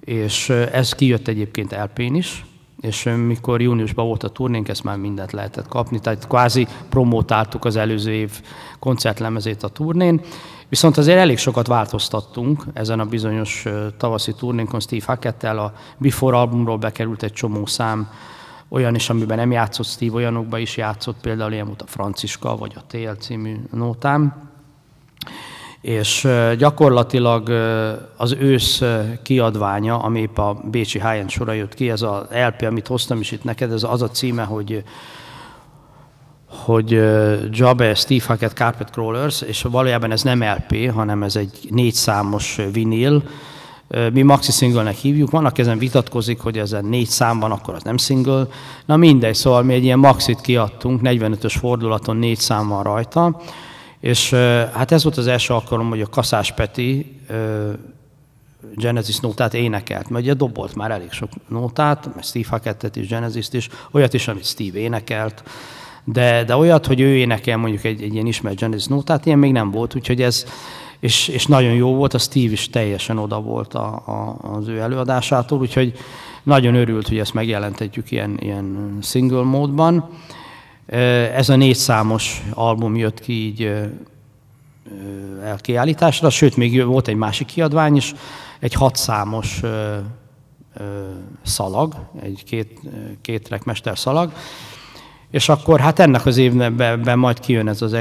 és 0.00 0.48
ez 0.48 0.92
kijött 0.92 1.28
egyébként 1.28 1.72
LP-n 1.72 2.14
is, 2.14 2.44
és 2.80 3.10
mikor 3.26 3.60
júniusban 3.60 4.06
volt 4.06 4.22
a 4.22 4.28
turnénk, 4.28 4.68
ezt 4.68 4.84
már 4.84 4.96
mindent 4.96 5.32
lehetett 5.32 5.68
kapni, 5.68 5.98
tehát 5.98 6.26
kvázi 6.26 6.66
promótáltuk 6.88 7.64
az 7.64 7.76
előző 7.76 8.12
év 8.12 8.40
koncertlemezét 8.78 9.62
a 9.62 9.68
turnén, 9.68 10.20
viszont 10.68 10.96
azért 10.96 11.18
elég 11.18 11.38
sokat 11.38 11.66
változtattunk 11.66 12.64
ezen 12.72 13.00
a 13.00 13.04
bizonyos 13.04 13.64
tavaszi 13.96 14.32
turnénkon 14.32 14.80
Steve 14.80 15.04
Hackettel, 15.06 15.58
a 15.58 15.72
Before 15.98 16.36
albumról 16.36 16.76
bekerült 16.76 17.22
egy 17.22 17.32
csomó 17.32 17.66
szám, 17.66 18.08
olyan 18.72 18.94
is, 18.94 19.10
amiben 19.10 19.36
nem 19.36 19.50
játszott 19.50 19.86
Steve, 19.86 20.14
olyanokban 20.14 20.60
is 20.60 20.76
játszott, 20.76 21.16
például 21.20 21.52
ilyen 21.52 21.66
volt 21.66 21.82
a 21.82 21.86
Franciska, 21.86 22.56
vagy 22.56 22.72
a 22.76 22.86
Tél 22.86 23.14
című 23.14 23.56
nótám. 23.72 24.50
És 25.80 26.28
gyakorlatilag 26.58 27.48
az 28.16 28.36
ősz 28.38 28.82
kiadványa, 29.22 29.98
ami 29.98 30.20
épp 30.20 30.38
a 30.38 30.60
Bécsi 30.70 31.00
high 31.00 31.28
sora 31.28 31.52
jött 31.52 31.74
ki, 31.74 31.90
ez 31.90 32.02
az 32.02 32.22
LP, 32.30 32.62
amit 32.62 32.86
hoztam 32.86 33.20
is 33.20 33.30
itt 33.30 33.44
neked, 33.44 33.72
ez 33.72 33.82
az 33.82 34.02
a 34.02 34.08
címe, 34.08 34.42
hogy 34.42 34.84
hogy 36.64 36.90
Jabba 37.50 37.94
Steve 37.94 38.24
Hackett 38.26 38.52
Carpet 38.52 38.90
Crawlers, 38.90 39.40
és 39.40 39.62
valójában 39.62 40.10
ez 40.10 40.22
nem 40.22 40.42
LP, 40.42 40.90
hanem 40.90 41.22
ez 41.22 41.36
egy 41.36 41.58
négy 41.70 41.94
számos 41.94 42.60
vinil, 42.72 43.22
mi 44.12 44.22
maxi 44.22 44.52
single-nek 44.52 44.96
hívjuk, 44.96 45.30
vannak 45.30 45.58
ezen 45.58 45.78
vitatkozik, 45.78 46.40
hogy 46.40 46.58
ezen 46.58 46.84
négy 46.84 47.08
szám 47.08 47.38
van, 47.38 47.50
akkor 47.50 47.74
az 47.74 47.82
nem 47.82 47.96
single. 47.96 48.46
Na 48.86 48.96
mindegy, 48.96 49.34
szóval 49.34 49.62
mi 49.62 49.74
egy 49.74 49.84
ilyen 49.84 49.98
maxit 49.98 50.40
kiadtunk, 50.40 51.00
45-ös 51.04 51.54
fordulaton 51.58 52.16
négy 52.16 52.38
szám 52.38 52.68
van 52.68 52.82
rajta, 52.82 53.40
és 54.00 54.30
hát 54.72 54.92
ez 54.92 55.02
volt 55.02 55.16
az 55.16 55.26
első 55.26 55.54
alkalom, 55.54 55.88
hogy 55.88 56.00
a 56.00 56.06
Kaszás 56.06 56.52
Peti 56.52 57.20
Genesis 58.76 59.18
nótát 59.20 59.54
énekelt, 59.54 60.08
mert 60.08 60.24
ugye 60.24 60.34
dobolt 60.34 60.74
már 60.74 60.90
elég 60.90 61.10
sok 61.10 61.30
nótát, 61.48 62.14
mert 62.14 62.26
Steve 62.26 62.48
Hackettet 62.48 62.96
is, 62.96 63.08
genesis 63.08 63.48
is, 63.50 63.68
olyat 63.90 64.14
is, 64.14 64.28
amit 64.28 64.44
Steve 64.44 64.78
énekelt, 64.78 65.42
de, 66.04 66.44
de 66.44 66.56
olyat, 66.56 66.86
hogy 66.86 67.00
ő 67.00 67.16
énekel 67.16 67.56
mondjuk 67.56 67.84
egy, 67.84 68.02
egy 68.02 68.12
ilyen 68.12 68.26
ismert 68.26 68.58
Genesis 68.58 68.86
nótát, 68.86 69.26
ilyen 69.26 69.38
még 69.38 69.52
nem 69.52 69.70
volt, 69.70 69.94
úgyhogy 69.94 70.22
ez, 70.22 70.44
és, 71.02 71.28
és 71.28 71.46
nagyon 71.46 71.72
jó 71.72 71.94
volt, 71.94 72.14
a 72.14 72.18
Steve 72.18 72.52
is 72.52 72.70
teljesen 72.70 73.18
oda 73.18 73.40
volt 73.40 73.74
a, 73.74 73.86
a, 74.06 74.36
az 74.42 74.68
ő 74.68 74.78
előadásától, 74.78 75.58
úgyhogy 75.58 75.94
nagyon 76.42 76.74
örült, 76.74 77.08
hogy 77.08 77.18
ezt 77.18 77.34
megjelentetjük 77.34 78.10
ilyen, 78.10 78.38
ilyen 78.40 78.98
single 79.00 79.42
módban. 79.42 80.08
Ez 81.34 81.48
a 81.48 81.56
négy 81.56 81.76
számos 81.76 82.42
album 82.54 82.96
jött 82.96 83.20
ki 83.20 83.32
így 83.32 83.72
elkiállításra, 85.42 86.30
sőt, 86.30 86.56
még 86.56 86.84
volt 86.84 87.08
egy 87.08 87.16
másik 87.16 87.46
kiadvány 87.46 87.96
is, 87.96 88.14
egy 88.60 88.74
hat 88.74 88.96
számos 88.96 89.60
szalag, 91.42 91.94
egy 92.20 92.42
két, 92.44 92.80
két 93.20 93.60
szalag, 93.94 94.32
és 95.32 95.48
akkor 95.48 95.80
hát 95.80 95.98
ennek 95.98 96.26
az 96.26 96.36
évben 96.36 97.18
majd 97.18 97.40
kijön 97.40 97.68
ez 97.68 97.82
az 97.82 97.96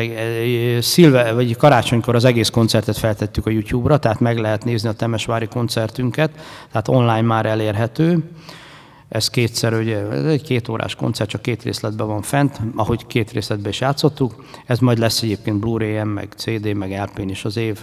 szilve, 0.79 1.31
vagy 1.31 1.57
karácsonykor 1.57 2.15
az 2.15 2.25
egész 2.25 2.49
koncertet 2.49 2.97
feltettük 2.97 3.45
a 3.45 3.49
YouTube-ra, 3.49 3.97
tehát 3.97 4.19
meg 4.19 4.37
lehet 4.37 4.65
nézni 4.65 4.89
a 4.89 4.93
Temesvári 4.93 5.47
koncertünket, 5.47 6.31
tehát 6.71 6.87
online 6.87 7.21
már 7.21 7.45
elérhető. 7.45 8.23
Ez 9.09 9.29
kétszer, 9.29 9.73
ugye, 9.73 9.97
ez 9.97 10.25
egy 10.25 10.41
két 10.41 10.69
órás 10.69 10.95
koncert, 10.95 11.29
csak 11.29 11.41
két 11.41 11.63
részletben 11.63 12.07
van 12.07 12.21
fent, 12.21 12.59
ahogy 12.75 13.07
két 13.07 13.31
részletben 13.31 13.71
is 13.71 13.79
játszottuk. 13.79 14.45
Ez 14.65 14.79
majd 14.79 14.97
lesz 14.97 15.21
egyébként 15.21 15.59
Blu-ray-en, 15.59 16.07
meg 16.07 16.27
CD, 16.35 16.73
meg 16.73 17.01
LP-n 17.01 17.29
is 17.29 17.45
az 17.45 17.57
év 17.57 17.79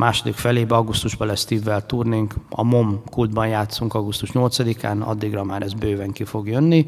második 0.00 0.34
felébe, 0.34 0.74
augusztusban 0.74 1.26
lesz 1.26 1.40
Steve-vel 1.40 1.86
turnénk, 1.86 2.34
a 2.48 2.62
MOM 2.62 3.02
kultban 3.10 3.48
játszunk 3.48 3.94
augusztus 3.94 4.30
8-án, 4.34 5.00
addigra 5.00 5.44
már 5.44 5.62
ez 5.62 5.72
bőven 5.72 6.12
ki 6.12 6.24
fog 6.24 6.48
jönni. 6.48 6.86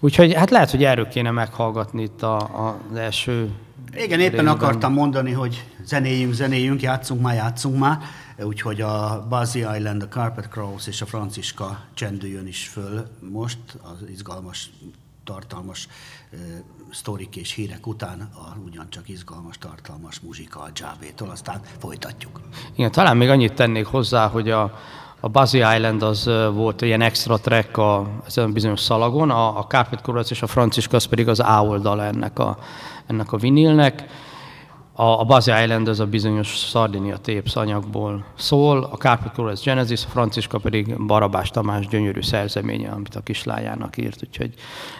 Úgyhogy 0.00 0.34
hát 0.34 0.50
lehet, 0.50 0.70
hogy 0.70 0.84
erről 0.84 1.08
kéne 1.08 1.30
meghallgatni 1.30 2.02
itt 2.02 2.22
a, 2.22 2.36
a, 2.36 2.80
az 2.90 2.96
első 2.96 3.50
igen, 3.96 4.20
éppen 4.20 4.20
részben. 4.20 4.46
akartam 4.46 4.92
mondani, 4.92 5.32
hogy 5.32 5.64
zenéjünk, 5.84 6.32
zenéjünk, 6.32 6.82
játszunk 6.82 7.20
már, 7.20 7.34
játszunk 7.34 7.78
már, 7.78 7.98
úgyhogy 8.38 8.80
a 8.80 9.26
Buzzy 9.28 9.58
Island, 9.58 10.02
a 10.02 10.08
Carpet 10.08 10.48
Crows 10.48 10.86
és 10.86 11.02
a 11.02 11.06
Franciska 11.06 11.80
csendüljön 11.94 12.46
is 12.46 12.68
föl 12.68 13.06
most, 13.30 13.58
az 13.82 14.08
izgalmas, 14.10 14.70
tartalmas 15.24 15.88
sztorik 16.90 17.36
és 17.36 17.52
hírek 17.52 17.86
után 17.86 18.30
a 18.34 18.56
ugyancsak 18.64 19.08
izgalmas, 19.08 19.58
tartalmas 19.58 20.20
muzsika 20.20 20.60
a 20.60 20.68
Javétól, 20.74 21.30
aztán 21.30 21.60
folytatjuk. 21.78 22.40
Igen, 22.74 22.90
talán 22.90 23.16
még 23.16 23.28
annyit 23.28 23.54
tennék 23.54 23.86
hozzá, 23.86 24.28
hogy 24.28 24.50
a, 24.50 24.78
a 25.20 25.28
Buzzy 25.28 25.58
Island 25.58 26.02
az 26.02 26.30
volt 26.52 26.82
ilyen 26.82 27.00
extra 27.00 27.38
track 27.38 27.76
a, 27.76 28.10
ezen 28.26 28.52
bizonyos 28.52 28.80
szalagon, 28.80 29.30
a, 29.30 29.58
a 29.58 29.66
Carpet 29.66 30.00
Chorus 30.00 30.30
és 30.30 30.42
a 30.42 30.46
Franciska 30.46 30.96
az 30.96 31.04
pedig 31.04 31.28
az 31.28 31.40
A 31.40 31.62
oldal 31.62 32.02
ennek 32.02 32.38
a, 32.38 32.58
ennek 33.06 33.32
a 33.32 33.36
vinilnek. 33.36 34.04
A, 34.96 35.02
a 35.02 35.24
Buzzy 35.24 35.50
Island 35.50 35.88
az 35.88 36.00
a 36.00 36.06
bizonyos 36.06 36.48
Sardinia 36.48 37.16
Tapes 37.16 37.56
anyagból 37.56 38.24
szól, 38.38 38.84
a 38.84 38.96
Carpet 38.96 39.32
Chorus 39.32 39.60
Genesis, 39.60 40.04
a 40.04 40.08
Franciska 40.08 40.58
pedig 40.58 41.06
Barabás 41.06 41.50
Tamás 41.50 41.86
gyönyörű 41.86 42.22
szerzeménye, 42.22 42.90
amit 42.90 43.14
a 43.14 43.20
kislányának 43.20 43.96
írt, 43.96 44.22
úgyhogy 44.26 44.54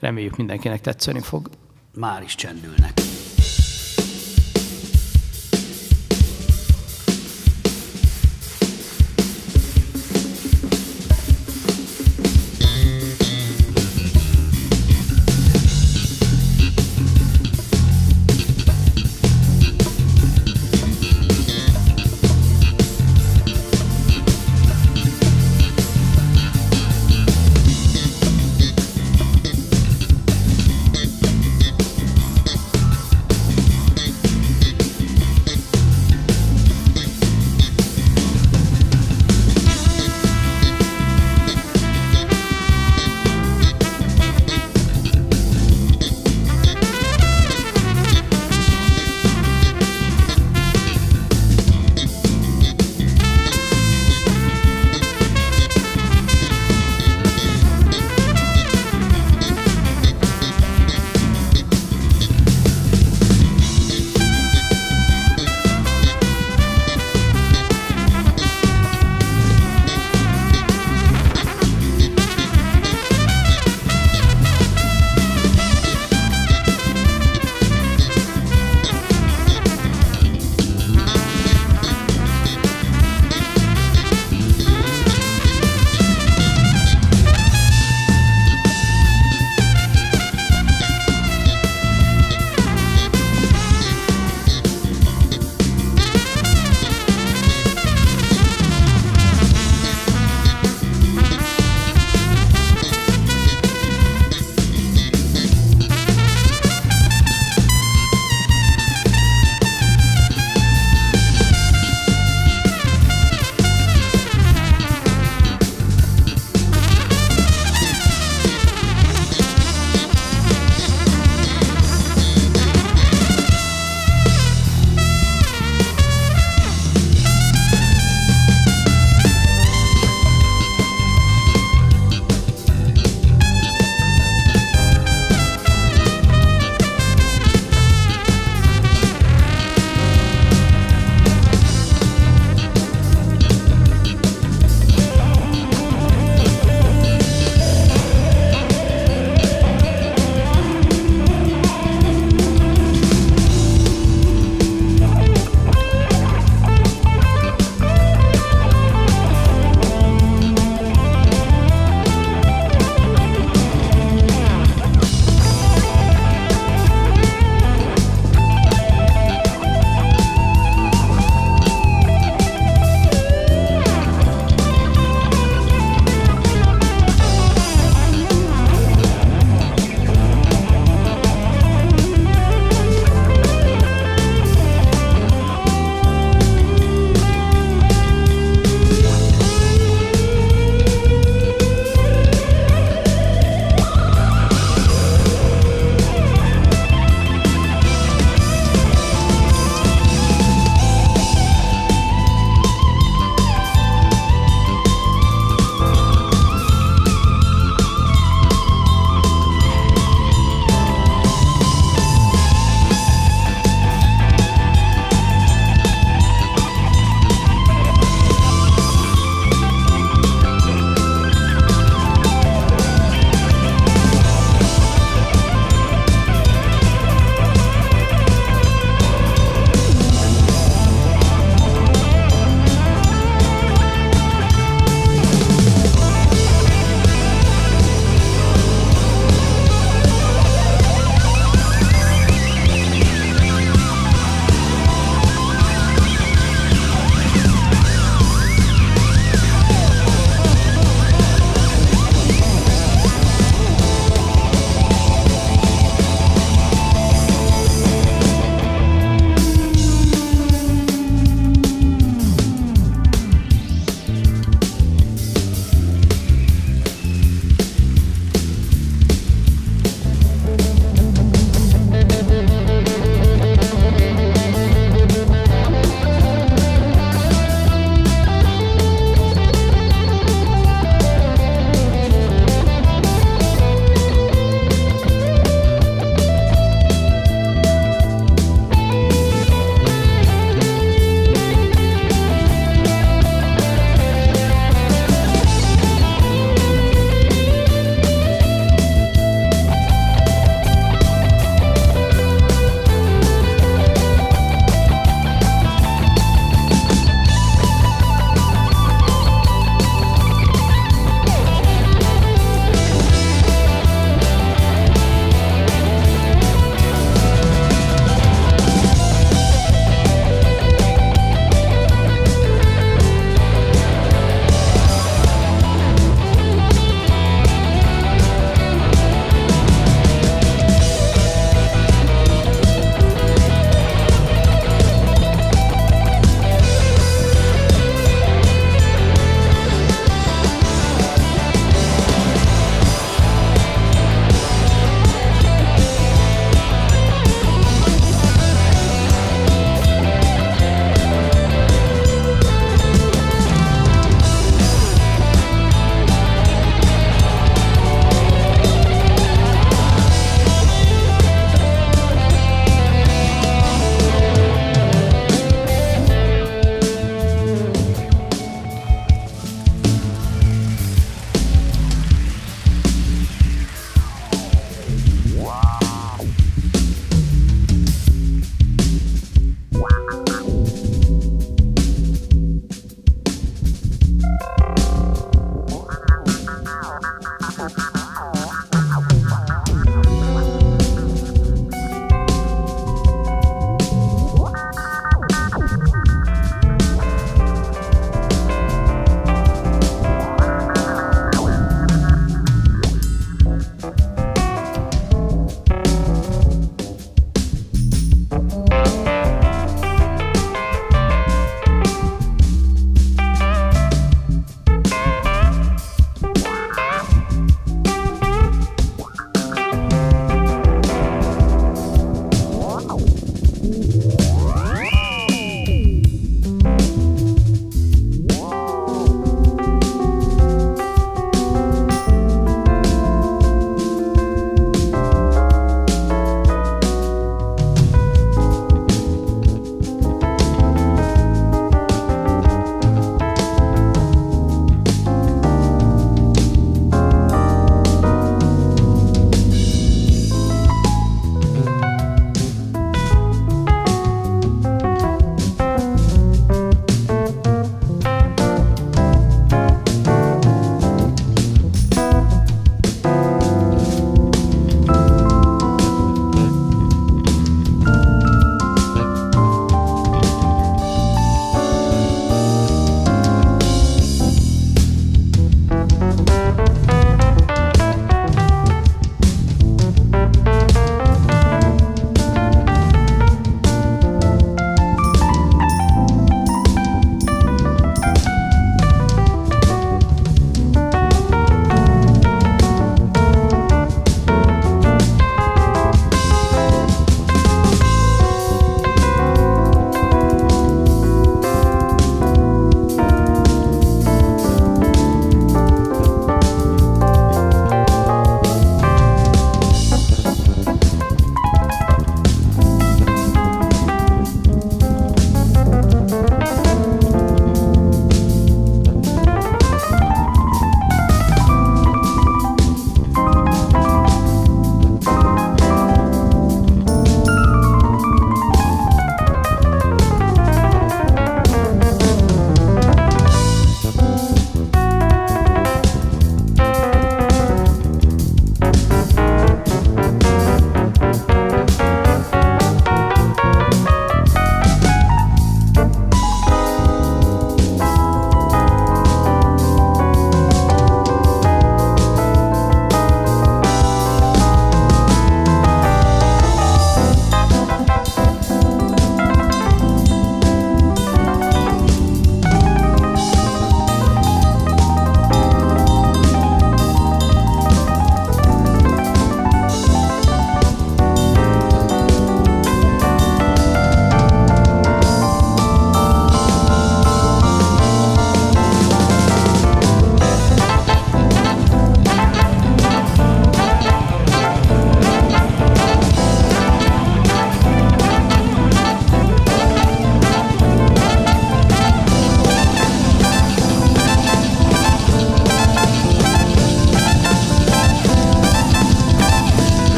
reméljük 0.00 0.36
mindenkinek 0.36 0.80
tetszeni 0.80 1.20
fog 1.20 1.48
már 1.96 2.22
is 2.22 2.34
csendülnek. 2.34 3.15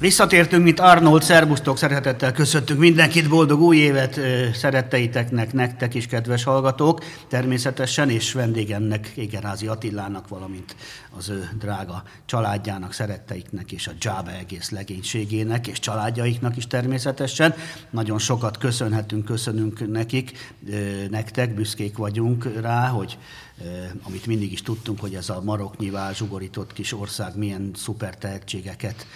Visszatértünk, 0.00 0.64
mint 0.64 0.80
Arnold, 0.80 1.22
szervusztok, 1.22 1.78
szeretettel 1.78 2.32
köszöntünk 2.32 2.78
mindenkit, 2.78 3.28
boldog 3.28 3.60
új 3.60 3.76
évet 3.76 4.20
szeretteiteknek, 4.54 5.52
nektek 5.52 5.94
is, 5.94 6.06
kedves 6.06 6.44
hallgatók, 6.44 7.04
természetesen, 7.28 8.10
és 8.10 8.32
vendégemnek, 8.32 9.12
Égerázi 9.14 9.66
Attilának, 9.66 10.28
valamint 10.28 10.76
az 11.16 11.28
ő 11.28 11.48
drága 11.58 12.02
családjának, 12.26 12.92
szeretteiknek, 12.92 13.72
és 13.72 13.86
a 13.86 13.92
Java 14.00 14.30
egész 14.30 14.70
legénységének, 14.70 15.66
és 15.66 15.78
családjaiknak 15.78 16.56
is 16.56 16.66
természetesen. 16.66 17.54
Nagyon 17.90 18.18
sokat 18.18 18.58
köszönhetünk, 18.58 19.24
köszönünk 19.24 19.90
nekik, 19.92 20.54
nektek, 21.10 21.54
büszkék 21.54 21.96
vagyunk 21.96 22.60
rá, 22.60 22.86
hogy 22.88 23.18
amit 24.02 24.26
mindig 24.26 24.52
is 24.52 24.62
tudtunk, 24.62 25.00
hogy 25.00 25.14
ez 25.14 25.28
a 25.28 25.40
maroknyivá 25.44 26.12
zsugorított 26.12 26.72
kis 26.72 26.92
ország 26.92 27.36
milyen 27.36 27.70
szuper 27.74 28.16
tehetségeket 28.16 29.06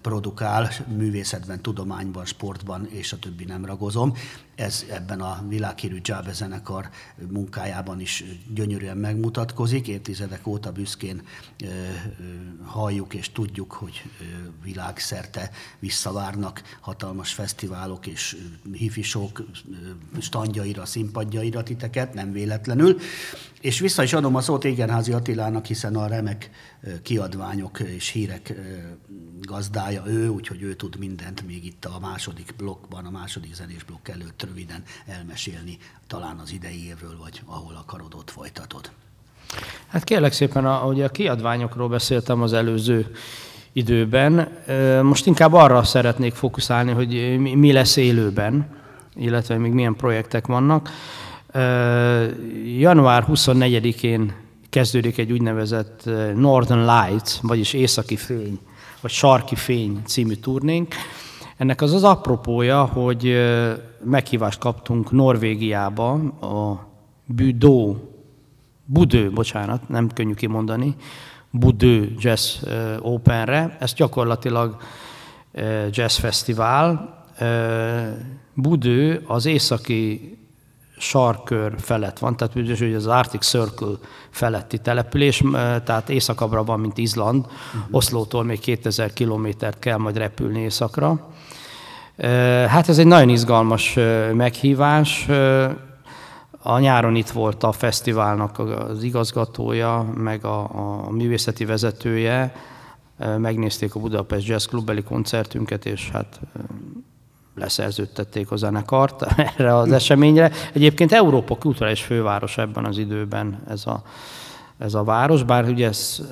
produkál 0.00 0.70
művészetben, 0.96 1.62
tudományban, 1.62 2.24
sportban, 2.24 2.86
és 2.90 3.12
a 3.12 3.18
többi 3.18 3.44
nem 3.44 3.64
ragozom. 3.64 4.14
Ez 4.54 4.84
ebben 4.90 5.20
a 5.20 5.44
világhírű 5.48 5.98
Java 6.02 6.32
zenekar 6.32 6.88
munkájában 7.30 8.00
is 8.00 8.24
gyönyörűen 8.54 8.96
megmutatkozik. 8.96 9.88
Évtizedek 9.88 10.46
óta 10.46 10.72
büszkén 10.72 11.22
halljuk 12.64 13.14
és 13.14 13.30
tudjuk, 13.30 13.72
hogy 13.72 14.02
világszerte 14.62 15.50
visszavárnak 15.78 16.62
hatalmas 16.80 17.32
fesztiválok 17.32 18.06
és 18.06 18.36
hifisok 18.72 19.44
standjaira, 20.20 20.84
színpadjaira 20.84 21.62
titeket, 21.62 22.14
nem 22.14 22.32
véletlenül. 22.32 22.98
És 23.60 23.78
vissza 23.78 24.02
is 24.02 24.12
adom 24.12 24.34
a 24.34 24.40
szót 24.40 24.64
Égenházi 24.64 25.12
Attilának, 25.12 25.66
hiszen 25.66 25.96
a 25.96 26.06
remek 26.06 26.50
kiadványok 27.02 27.80
és 27.80 28.08
hírek 28.08 28.54
gazdája 29.40 30.06
ő, 30.06 30.28
úgyhogy 30.28 30.62
ő 30.62 30.74
tud 30.74 30.98
mindent 30.98 31.46
még 31.46 31.64
itt 31.64 31.84
a 31.84 31.98
második 31.98 32.54
blokkban, 32.56 33.06
a 33.06 33.10
második 33.10 33.54
zenés 33.54 33.84
blokk 33.84 34.08
előtt 34.08 34.41
röviden 34.42 34.82
elmesélni, 35.06 35.78
talán 36.06 36.38
az 36.38 36.52
idei 36.52 36.86
évről, 36.86 37.16
vagy 37.22 37.42
ahol 37.46 37.74
akarod, 37.74 38.14
ott 38.14 38.30
folytatod. 38.30 38.90
Hát 39.86 40.04
kérlek 40.04 40.32
szépen, 40.32 40.66
ahogy 40.66 41.02
a 41.02 41.08
kiadványokról 41.08 41.88
beszéltem 41.88 42.42
az 42.42 42.52
előző 42.52 43.14
időben, 43.72 44.58
most 45.02 45.26
inkább 45.26 45.52
arra 45.52 45.82
szeretnék 45.82 46.34
fókuszálni, 46.34 46.92
hogy 46.92 47.38
mi 47.38 47.72
lesz 47.72 47.96
élőben, 47.96 48.80
illetve 49.16 49.56
még 49.56 49.72
milyen 49.72 49.96
projektek 49.96 50.46
vannak. 50.46 50.90
Január 52.64 53.24
24-én 53.28 54.32
kezdődik 54.70 55.18
egy 55.18 55.32
úgynevezett 55.32 56.04
Northern 56.34 56.90
Lights, 56.90 57.32
vagyis 57.40 57.72
északi 57.72 58.16
fény, 58.16 58.58
vagy 59.00 59.10
sarki 59.10 59.54
fény 59.54 60.02
című 60.06 60.34
turnénk. 60.34 60.94
Ennek 61.62 61.80
az 61.80 61.92
az 61.92 62.04
apropója, 62.04 62.84
hogy 62.84 63.36
meghívást 64.04 64.58
kaptunk 64.58 65.10
Norvégiába 65.10 66.12
a 66.40 66.86
Budó, 67.26 67.96
Budő, 68.84 69.30
bocsánat, 69.30 69.88
nem 69.88 70.08
könnyű 70.08 70.34
kimondani, 70.34 70.94
Budő 71.50 72.14
Jazz 72.18 72.56
Openre. 73.00 73.76
Ez 73.80 73.92
gyakorlatilag 73.92 74.76
jazz 75.90 76.16
fesztivál. 76.16 77.18
Budő 78.54 79.22
az 79.26 79.46
északi 79.46 80.36
sarkör 80.98 81.74
felett 81.78 82.18
van, 82.18 82.36
tehát 82.36 82.52
hogy 82.52 82.94
az 82.94 83.06
Arctic 83.06 83.46
Circle 83.46 83.94
feletti 84.30 84.78
település, 84.78 85.42
tehát 85.84 86.08
északabbra 86.08 86.64
van, 86.64 86.80
mint 86.80 86.98
Izland. 86.98 87.44
Uh-huh. 87.44 87.82
Oszlótól 87.90 88.44
még 88.44 88.60
2000 88.60 89.12
kilométert 89.12 89.78
kell 89.78 89.96
majd 89.98 90.16
repülni 90.16 90.60
északra. 90.60 91.30
Hát 92.68 92.88
ez 92.88 92.98
egy 92.98 93.06
nagyon 93.06 93.28
izgalmas 93.28 93.98
meghívás. 94.32 95.28
A 96.62 96.78
nyáron 96.78 97.14
itt 97.14 97.30
volt 97.30 97.62
a 97.62 97.72
fesztiválnak 97.72 98.58
az 98.58 99.02
igazgatója, 99.02 100.12
meg 100.14 100.44
a, 100.44 100.60
a 101.06 101.10
művészeti 101.10 101.64
vezetője. 101.64 102.54
Megnézték 103.38 103.94
a 103.94 104.00
Budapest 104.00 104.46
Jazz 104.46 104.66
Clubbeli 104.66 105.02
koncertünket, 105.02 105.86
és 105.86 106.10
hát 106.10 106.40
leszerződtették 107.54 108.50
a 108.50 108.56
zenekart 108.56 109.22
erre 109.56 109.76
az 109.76 109.92
eseményre. 109.92 110.50
Egyébként 110.72 111.12
Európa 111.12 111.56
kulturális 111.56 112.02
főváros 112.02 112.58
ebben 112.58 112.84
az 112.84 112.98
időben 112.98 113.62
ez 113.68 113.86
a, 113.86 114.02
ez 114.78 114.94
a 114.94 115.04
város, 115.04 115.42
bár 115.42 115.68
ugye 115.68 115.86
ez 115.86 116.22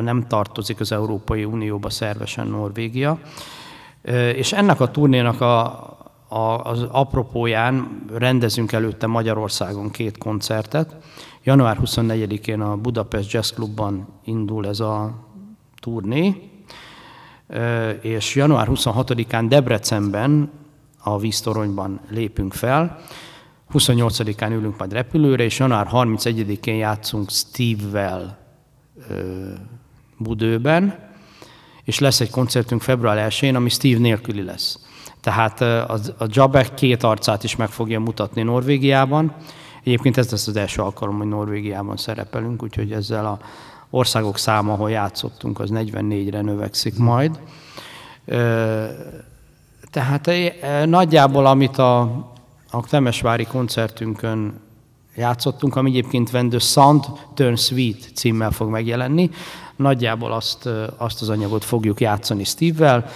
nem 0.00 0.26
tartozik 0.26 0.80
az 0.80 0.92
Európai 0.92 1.44
Unióba 1.44 1.90
szervesen 1.90 2.46
Norvégia. 2.46 3.18
És 4.34 4.52
ennek 4.52 4.80
a 4.80 4.90
turnénak 4.90 5.40
a, 5.40 5.62
a, 6.28 6.58
az 6.62 6.82
apropóján 6.90 8.02
rendezünk 8.14 8.72
előtte 8.72 9.06
Magyarországon 9.06 9.90
két 9.90 10.18
koncertet. 10.18 10.96
Január 11.42 11.78
24-én 11.84 12.60
a 12.60 12.76
Budapest 12.76 13.32
Jazz 13.32 13.50
Clubban 13.50 14.08
indul 14.24 14.66
ez 14.66 14.80
a 14.80 15.14
turné, 15.80 16.50
és 18.00 18.34
január 18.34 18.68
26-án 18.70 19.44
Debrecenben, 19.48 20.50
a 21.02 21.18
víztoronyban 21.18 22.00
lépünk 22.10 22.52
fel, 22.52 22.98
28-án 23.72 24.50
ülünk 24.50 24.78
majd 24.78 24.92
repülőre, 24.92 25.44
és 25.44 25.58
január 25.58 25.88
31-én 25.92 26.76
játszunk 26.76 27.30
Steve-vel 27.30 28.38
Budőben, 30.16 31.07
és 31.88 31.98
lesz 31.98 32.20
egy 32.20 32.30
koncertünk 32.30 32.82
február 32.82 33.28
1-én, 33.30 33.54
ami 33.54 33.68
Steve 33.68 33.98
nélküli 33.98 34.42
lesz. 34.42 34.78
Tehát 35.20 35.60
a, 35.60 35.92
a 36.18 36.26
Jabek 36.26 36.74
két 36.74 37.02
arcát 37.02 37.44
is 37.44 37.56
meg 37.56 37.68
fogja 37.68 38.00
mutatni 38.00 38.42
Norvégiában. 38.42 39.34
Egyébként 39.84 40.16
ez 40.16 40.30
lesz 40.30 40.46
az 40.46 40.56
első 40.56 40.82
alkalom, 40.82 41.18
hogy 41.18 41.26
Norvégiában 41.26 41.96
szerepelünk, 41.96 42.62
úgyhogy 42.62 42.92
ezzel 42.92 43.26
a 43.26 43.38
országok 43.90 44.38
száma, 44.38 44.72
ahol 44.72 44.90
játszottunk, 44.90 45.60
az 45.60 45.70
44-re 45.72 46.40
növekszik 46.40 46.98
majd. 46.98 47.38
Tehát 49.90 50.30
nagyjából, 50.84 51.46
amit 51.46 51.78
a, 51.78 52.00
a 52.70 52.86
Temesvári 52.88 53.44
koncertünkön 53.44 54.60
játszottunk, 55.16 55.76
ami 55.76 55.90
egyébként 55.90 56.32
When 56.32 56.48
the 56.48 56.58
Sound 56.58 57.04
Turns 57.34 57.64
Sweet 57.64 58.10
címmel 58.14 58.50
fog 58.50 58.70
megjelenni, 58.70 59.30
nagyjából 59.78 60.32
azt, 60.32 60.68
azt 60.96 61.22
az 61.22 61.28
anyagot 61.28 61.64
fogjuk 61.64 62.00
játszani 62.00 62.44
Steve-vel, 62.44 63.06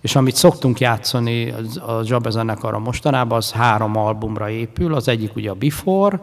és 0.00 0.16
amit 0.16 0.34
szoktunk 0.34 0.80
játszani 0.80 1.50
a 1.86 2.00
Jabba 2.04 2.30
zenekarra 2.30 2.78
mostanában, 2.78 3.38
az 3.38 3.52
három 3.52 3.96
albumra 3.96 4.50
épül. 4.50 4.94
Az 4.94 5.08
egyik 5.08 5.36
ugye 5.36 5.50
a 5.50 5.54
Before, 5.54 6.20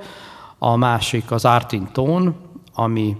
a 0.58 0.76
másik 0.76 1.32
az 1.32 1.46
Art 1.46 1.72
in 1.72 1.90
Tone, 1.92 2.32
ami 2.74 3.18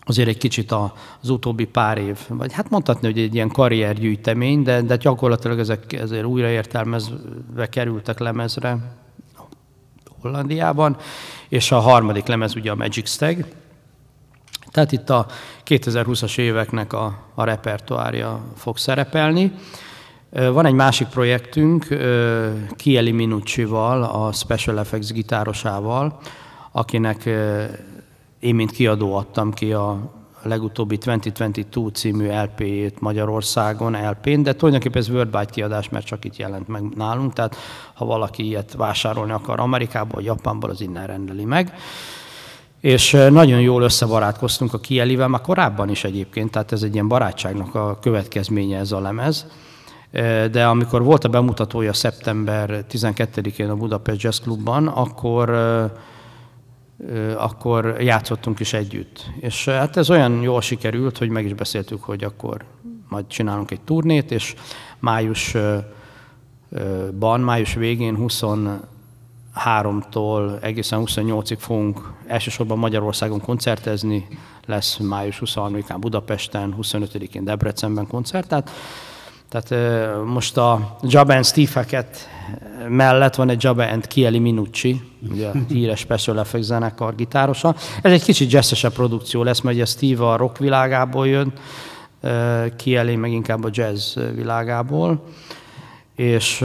azért 0.00 0.28
egy 0.28 0.38
kicsit 0.38 0.72
az 1.20 1.30
utóbbi 1.30 1.64
pár 1.64 1.98
év, 1.98 2.18
vagy 2.28 2.52
hát 2.52 2.70
mondhatni, 2.70 3.06
hogy 3.06 3.18
egy 3.18 3.34
ilyen 3.34 3.48
karriergyűjtemény, 3.48 4.62
de, 4.62 4.82
de 4.82 4.96
gyakorlatilag 4.96 5.58
ezek 5.58 5.92
ezért 5.92 6.24
újraértelmezve 6.24 7.68
kerültek 7.70 8.18
lemezre 8.18 8.98
Hollandiában, 10.20 10.96
és 11.48 11.72
a 11.72 11.78
harmadik 11.78 12.26
lemez 12.26 12.56
ugye 12.56 12.70
a 12.70 12.74
Magic 12.74 13.08
Stag, 13.08 13.44
tehát 14.70 14.92
itt 14.92 15.10
a 15.10 15.26
2020-as 15.66 16.38
éveknek 16.38 16.92
a, 16.92 17.18
a 17.34 17.44
repertoárja 17.44 18.40
fog 18.56 18.78
szerepelni. 18.78 19.52
Van 20.30 20.66
egy 20.66 20.74
másik 20.74 21.06
projektünk, 21.06 21.86
Kieli 22.76 23.10
Minucci-val, 23.10 24.02
a 24.02 24.32
Special 24.32 24.78
Effects 24.78 25.12
gitárosával, 25.12 26.18
akinek 26.72 27.24
én, 28.40 28.54
mint 28.54 28.70
kiadó 28.70 29.14
adtam 29.14 29.52
ki 29.52 29.72
a 29.72 30.18
legutóbbi 30.42 30.98
2022 30.98 31.88
című 31.88 32.28
LP-jét 32.28 33.00
Magyarországon, 33.00 33.92
LP-n, 34.10 34.42
de 34.42 34.54
tulajdonképpen 34.54 35.02
ez 35.02 35.08
Worldwide 35.08 35.50
kiadás, 35.50 35.88
mert 35.88 36.06
csak 36.06 36.24
itt 36.24 36.36
jelent 36.36 36.68
meg 36.68 36.82
nálunk, 36.82 37.32
tehát 37.32 37.56
ha 37.94 38.04
valaki 38.04 38.46
ilyet 38.46 38.72
vásárolni 38.72 39.32
akar 39.32 39.60
Amerikából, 39.60 40.22
Japánból, 40.22 40.70
az 40.70 40.80
innen 40.80 41.06
rendeli 41.06 41.44
meg 41.44 41.74
és 42.80 43.10
nagyon 43.30 43.60
jól 43.60 43.82
összebarátkoztunk 43.82 44.74
a 44.74 44.78
Kielivel, 44.78 45.28
már 45.28 45.40
korábban 45.40 45.88
is 45.88 46.04
egyébként, 46.04 46.50
tehát 46.50 46.72
ez 46.72 46.82
egy 46.82 46.94
ilyen 46.94 47.08
barátságnak 47.08 47.74
a 47.74 47.98
következménye 48.00 48.78
ez 48.78 48.92
a 48.92 49.00
lemez. 49.00 49.46
De 50.50 50.66
amikor 50.66 51.02
volt 51.02 51.24
a 51.24 51.28
bemutatója 51.28 51.92
szeptember 51.92 52.84
12-én 52.90 53.70
a 53.70 53.76
Budapest 53.76 54.22
Jazz 54.22 54.38
Clubban, 54.38 54.86
akkor, 54.86 55.50
akkor 57.36 57.96
játszottunk 57.98 58.60
is 58.60 58.72
együtt. 58.72 59.30
És 59.40 59.64
hát 59.64 59.96
ez 59.96 60.10
olyan 60.10 60.42
jól 60.42 60.60
sikerült, 60.60 61.18
hogy 61.18 61.28
meg 61.28 61.44
is 61.44 61.54
beszéltük, 61.54 62.02
hogy 62.02 62.24
akkor 62.24 62.64
majd 63.08 63.26
csinálunk 63.26 63.70
egy 63.70 63.80
turnét, 63.80 64.30
és 64.30 64.54
májusban, 64.98 65.84
május 67.40 67.74
végén 67.74 68.16
20 68.16 68.42
3-tól 69.64 70.62
egészen 70.62 71.02
28-ig 71.04 71.56
fogunk 71.58 72.12
elsősorban 72.26 72.78
Magyarországon 72.78 73.40
koncertezni, 73.40 74.26
lesz 74.66 74.96
május 74.96 75.42
23-án 75.44 75.96
Budapesten, 76.00 76.74
25-én 76.82 77.44
Debrecenben 77.44 78.06
koncert. 78.06 78.48
Tehát, 78.48 78.70
tehát 79.48 80.06
most 80.24 80.56
a 80.56 80.96
Jabba 81.02 81.34
and 81.34 81.44
Steve 81.44 82.04
mellett 82.88 83.34
van 83.34 83.50
egy 83.50 83.62
Jabba 83.62 83.84
and 83.88 84.06
Kieli 84.06 84.38
Minucci, 84.38 85.00
ugye 85.30 85.48
a 85.48 85.52
híres 85.68 85.98
Special 85.98 86.38
Effects 86.38 86.64
zenekar 86.64 87.14
gitárosa. 87.14 87.74
Ez 88.02 88.12
egy 88.12 88.22
kicsit 88.22 88.52
jazzesebb 88.52 88.92
produkció 88.92 89.42
lesz, 89.42 89.60
mert 89.60 89.76
ugye 89.76 89.84
Steve 89.84 90.28
a 90.28 90.36
rock 90.36 90.58
világából 90.58 91.28
jön, 91.28 91.52
Kieli 92.76 93.16
meg 93.16 93.32
inkább 93.32 93.64
a 93.64 93.68
jazz 93.72 94.16
világából 94.34 95.22
és 96.20 96.64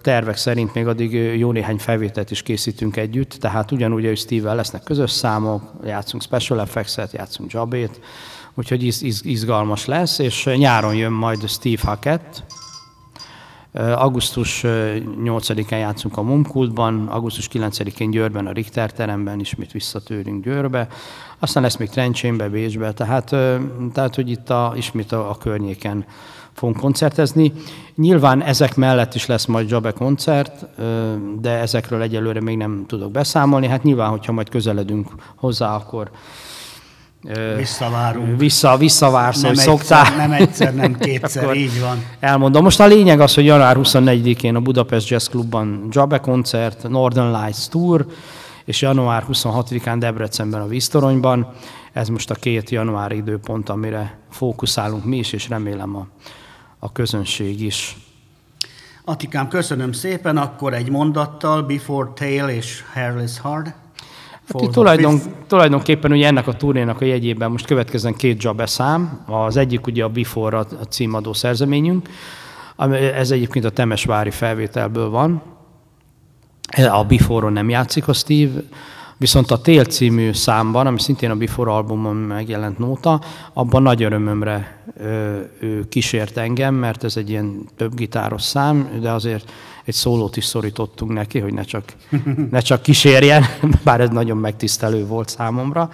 tervek 0.00 0.36
szerint 0.36 0.74
még 0.74 0.86
addig 0.86 1.12
jó 1.38 1.52
néhány 1.52 1.78
felvételt 1.78 2.30
is 2.30 2.42
készítünk 2.42 2.96
együtt, 2.96 3.30
tehát 3.30 3.70
ugyanúgy, 3.70 4.04
hogy 4.04 4.18
Steve-vel 4.18 4.56
lesznek 4.56 4.82
közös 4.82 5.10
számok, 5.10 5.62
játszunk 5.84 6.22
Special 6.22 6.60
Effects-et, 6.60 7.12
játszunk 7.12 7.52
Jabét, 7.52 8.00
úgyhogy 8.54 8.82
iz, 8.82 9.02
iz, 9.02 9.24
izgalmas 9.24 9.86
lesz, 9.86 10.18
és 10.18 10.44
nyáron 10.56 10.94
jön 10.94 11.12
majd 11.12 11.48
Steve 11.48 11.80
Hackett, 11.82 12.44
Augusztus 13.74 14.60
8-án 15.24 15.78
játszunk 15.78 16.16
a 16.16 16.22
Mumkultban, 16.22 17.06
augusztus 17.08 17.48
9-én 17.52 18.10
Győrben, 18.10 18.46
a 18.46 18.52
Richter 18.52 18.92
teremben, 18.92 19.40
ismét 19.40 19.72
visszatérünk 19.72 20.44
Győrbe. 20.44 20.88
Aztán 21.38 21.62
lesz 21.62 21.76
még 21.76 21.88
Trencsénbe, 21.88 22.48
Bécsbe, 22.48 22.92
tehát, 22.92 23.34
tehát 23.92 24.14
hogy 24.14 24.30
itt 24.30 24.50
a, 24.50 24.72
ismét 24.76 25.12
a, 25.12 25.30
a 25.30 25.36
környéken 25.36 26.04
fogunk 26.54 26.78
koncertezni. 26.78 27.52
Nyilván 27.96 28.42
ezek 28.42 28.76
mellett 28.76 29.14
is 29.14 29.26
lesz 29.26 29.44
majd 29.44 29.70
Jabe 29.70 29.90
koncert, 29.90 30.66
de 31.40 31.50
ezekről 31.50 32.02
egyelőre 32.02 32.40
még 32.40 32.56
nem 32.56 32.84
tudok 32.86 33.10
beszámolni. 33.10 33.66
Hát 33.66 33.82
nyilván, 33.82 34.10
hogyha 34.10 34.32
majd 34.32 34.48
közeledünk 34.48 35.08
hozzá, 35.36 35.74
akkor 35.74 36.10
Visszavárunk. 37.56 38.38
Vissza, 38.38 38.76
visszavársz, 38.76 39.40
nem 39.40 39.50
hogy 39.50 39.58
egyszer, 39.58 39.76
szoktál. 39.76 40.16
Nem 40.16 40.32
egyszer, 40.32 40.74
nem 40.74 40.96
kétszer, 40.98 41.54
így 41.54 41.80
van. 41.80 42.04
Elmondom. 42.20 42.62
Most 42.62 42.80
a 42.80 42.86
lényeg 42.86 43.20
az, 43.20 43.34
hogy 43.34 43.44
január 43.44 43.76
24-én 43.80 44.54
a 44.54 44.60
Budapest 44.60 45.08
Jazz 45.08 45.26
Clubban 45.26 45.86
Jabe 45.90 46.18
koncert, 46.18 46.88
Northern 46.88 47.42
Lights 47.42 47.66
Tour, 47.68 48.06
és 48.64 48.82
január 48.82 49.24
26-án 49.32 49.96
Debrecenben 49.98 50.60
a 50.60 50.66
Víztoronyban. 50.66 51.48
Ez 51.92 52.08
most 52.08 52.30
a 52.30 52.34
két 52.34 52.70
január 52.70 53.12
időpont, 53.12 53.68
amire 53.68 54.18
fókuszálunk 54.30 55.04
mi 55.04 55.16
is, 55.16 55.32
és 55.32 55.48
remélem 55.48 55.96
a 55.96 56.06
a 56.84 56.92
közönség 56.92 57.60
is. 57.60 57.96
Atikám, 59.04 59.48
köszönöm 59.48 59.92
szépen, 59.92 60.36
akkor 60.36 60.74
egy 60.74 60.90
mondattal, 60.90 61.62
Before 61.62 62.10
Tale 62.14 62.54
és 62.54 62.82
Hairless 62.92 63.38
Hard. 63.38 63.74
Hát 64.52 64.62
itt 64.62 64.70
tulajdon, 64.70 65.20
tulajdonképpen 65.46 66.12
ugye 66.12 66.26
ennek 66.26 66.46
a 66.46 66.52
turnénak 66.52 67.00
a 67.00 67.04
jegyében 67.04 67.50
most 67.50 67.66
következzen 67.66 68.14
két 68.14 68.42
jabeszám. 68.42 69.24
Az 69.26 69.56
egyik 69.56 69.86
ugye 69.86 70.04
a 70.04 70.08
Before 70.08 70.58
a 70.58 70.64
címadó 70.88 71.32
szerzeményünk, 71.32 72.08
ez 73.14 73.30
egyébként 73.30 73.64
a 73.64 73.70
Temesvári 73.70 74.30
felvételből 74.30 75.10
van. 75.10 75.42
A 76.90 77.04
Before-on 77.04 77.52
nem 77.52 77.68
játszik 77.68 78.08
a 78.08 78.12
Steve, 78.12 78.62
Viszont 79.16 79.50
a 79.50 79.60
Tél 79.60 79.84
című 79.84 80.32
számban, 80.32 80.86
ami 80.86 81.00
szintén 81.00 81.30
a 81.30 81.34
Before 81.34 81.70
albumon 81.70 82.16
megjelent 82.16 82.78
nóta, 82.78 83.20
abban 83.52 83.82
nagy 83.82 84.02
örömömre 84.02 84.82
ő 85.60 85.88
kísért 85.88 86.36
engem, 86.36 86.74
mert 86.74 87.04
ez 87.04 87.16
egy 87.16 87.30
ilyen 87.30 87.68
több 87.76 87.94
gitáros 87.94 88.42
szám, 88.42 88.98
de 89.00 89.10
azért 89.10 89.52
egy 89.84 89.94
szólót 89.94 90.36
is 90.36 90.44
szorítottunk 90.44 91.12
neki, 91.12 91.38
hogy 91.38 91.52
ne 91.52 91.62
csak, 91.62 91.84
ne 92.50 92.60
csak 92.60 92.82
kísérjen, 92.82 93.44
bár 93.84 94.00
ez 94.00 94.08
nagyon 94.08 94.36
megtisztelő 94.36 95.06
volt 95.06 95.28
számomra. 95.28 95.90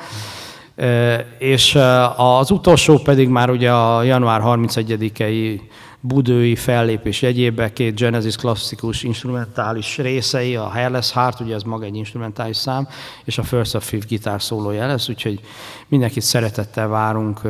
És 1.38 1.78
az 2.16 2.50
utolsó 2.50 2.98
pedig 2.98 3.28
már 3.28 3.50
ugye 3.50 3.72
a 3.72 4.02
január 4.02 4.40
31-i 4.44 5.60
budői 6.01 6.57
fellépés 6.57 7.22
jegyébe 7.22 7.72
két 7.72 7.94
Genesis 7.94 8.36
klasszikus 8.36 9.03
instrumentális 9.03 9.98
részei, 9.98 10.57
a 10.57 10.62
Hairless 10.62 11.12
Heart, 11.12 11.40
ugye 11.40 11.55
ez 11.55 11.62
maga 11.62 11.84
egy 11.84 11.96
instrumentális 11.96 12.57
szám, 12.57 12.88
és 13.24 13.38
a 13.38 13.42
First 13.42 13.74
of 13.74 13.88
Fifth 13.88 14.07
gitár 14.07 14.42
szólója 14.42 14.86
lesz, 14.86 15.09
úgyhogy 15.09 15.40
mindenkit 15.88 16.22
szeretettel 16.22 16.88
várunk 16.88 17.40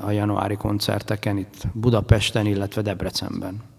a 0.00 0.10
januári 0.10 0.56
koncerteken 0.56 1.36
itt 1.36 1.66
Budapesten, 1.72 2.46
illetve 2.46 2.82
Debrecenben. 2.82 3.73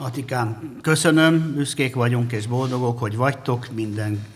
Atikám, 0.00 0.78
köszönöm, 0.82 1.54
büszkék 1.54 1.94
vagyunk 1.94 2.32
és 2.32 2.46
boldogok, 2.46 2.98
hogy 2.98 3.16
vagytok, 3.16 3.68
minden 3.74 4.26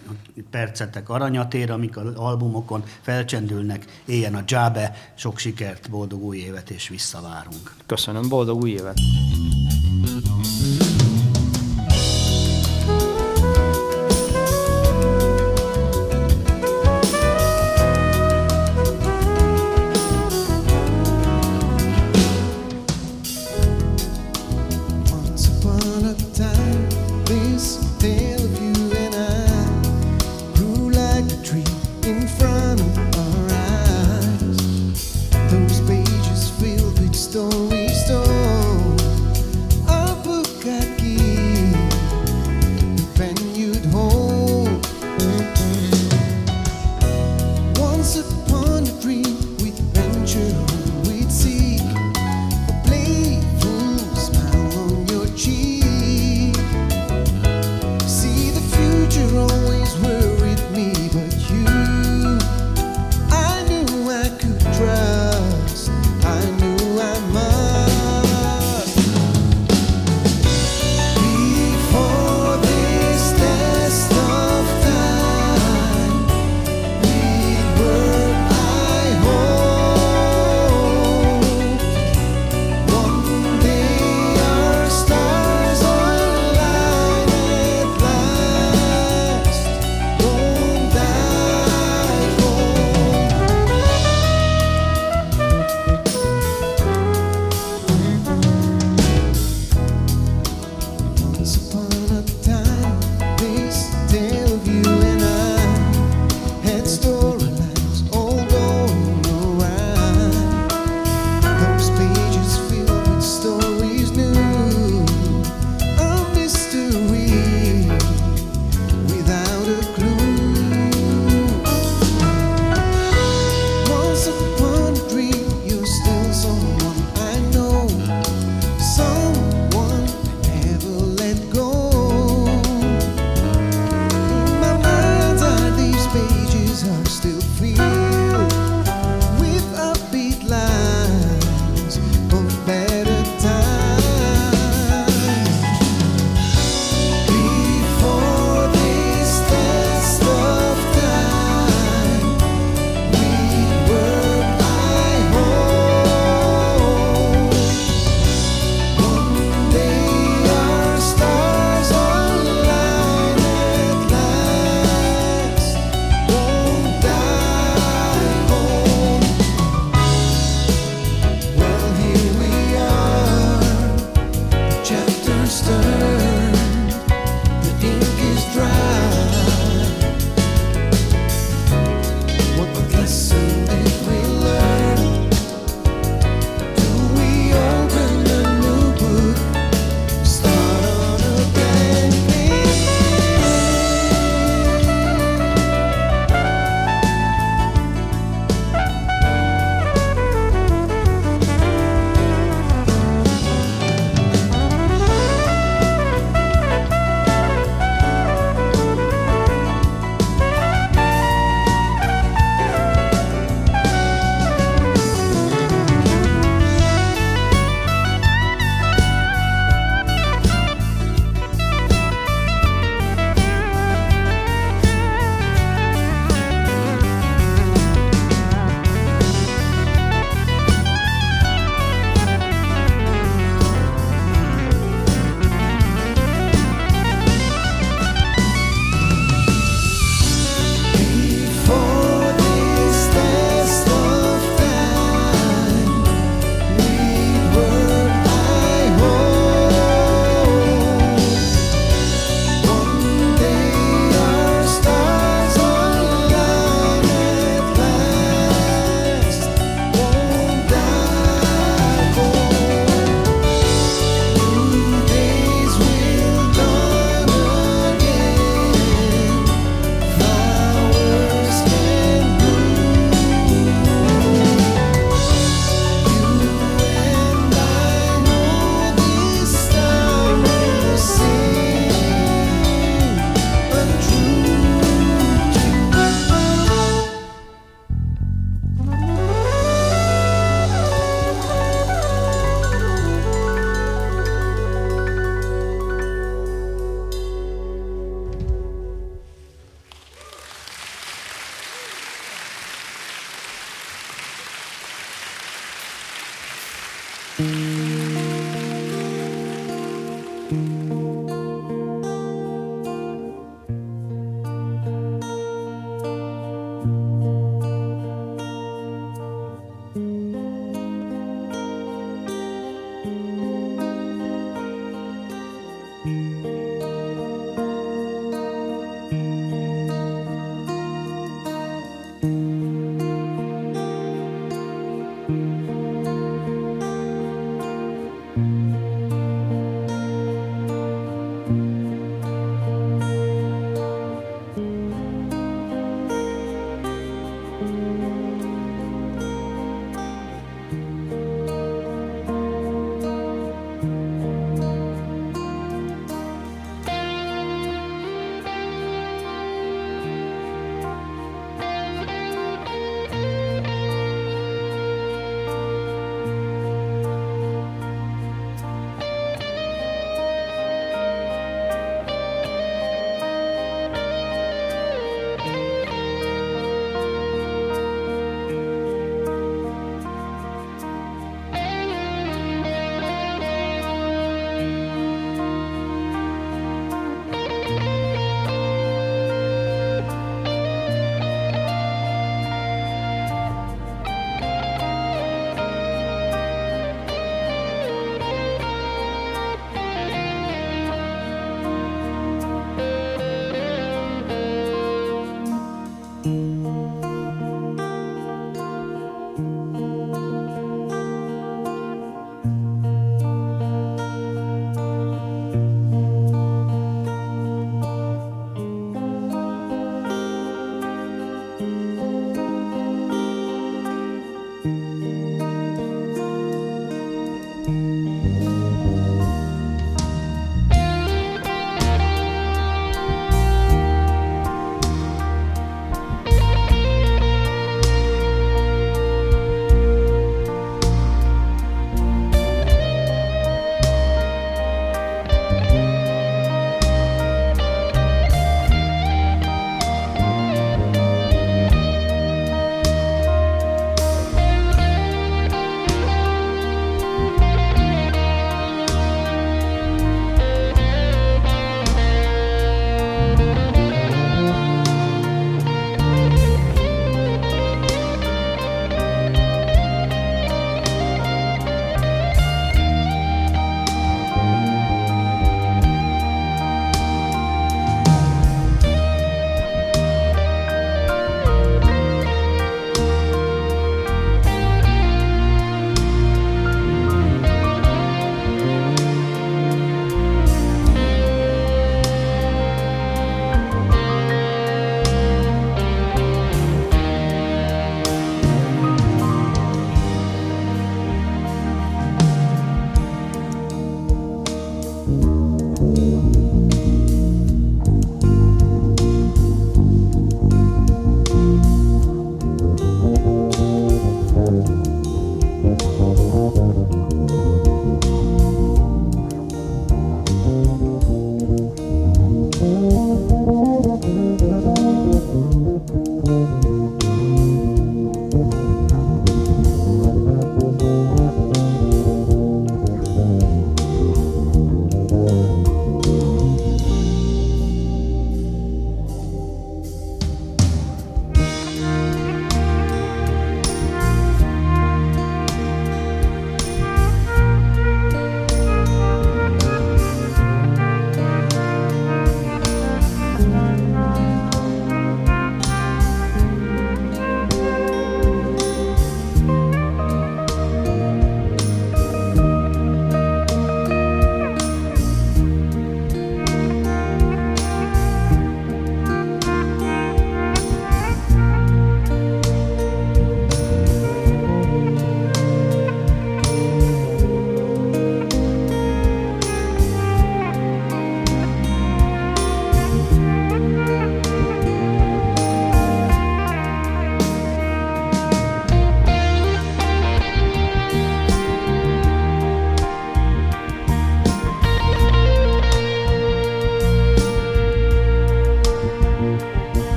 percetek 0.51 1.09
aranyatér, 1.09 1.71
amik 1.71 1.97
az 1.97 2.15
albumokon 2.15 2.85
felcsendülnek, 3.01 3.85
éljen 4.05 4.35
a 4.35 4.41
dzsábe, 4.41 4.95
sok 5.15 5.39
sikert, 5.39 5.91
boldog 5.91 6.23
új 6.23 6.37
évet 6.37 6.71
és 6.71 6.89
visszavárunk. 6.89 7.75
Köszönöm, 7.87 8.29
boldog 8.29 8.63
új 8.63 8.71
évet! 8.71 8.99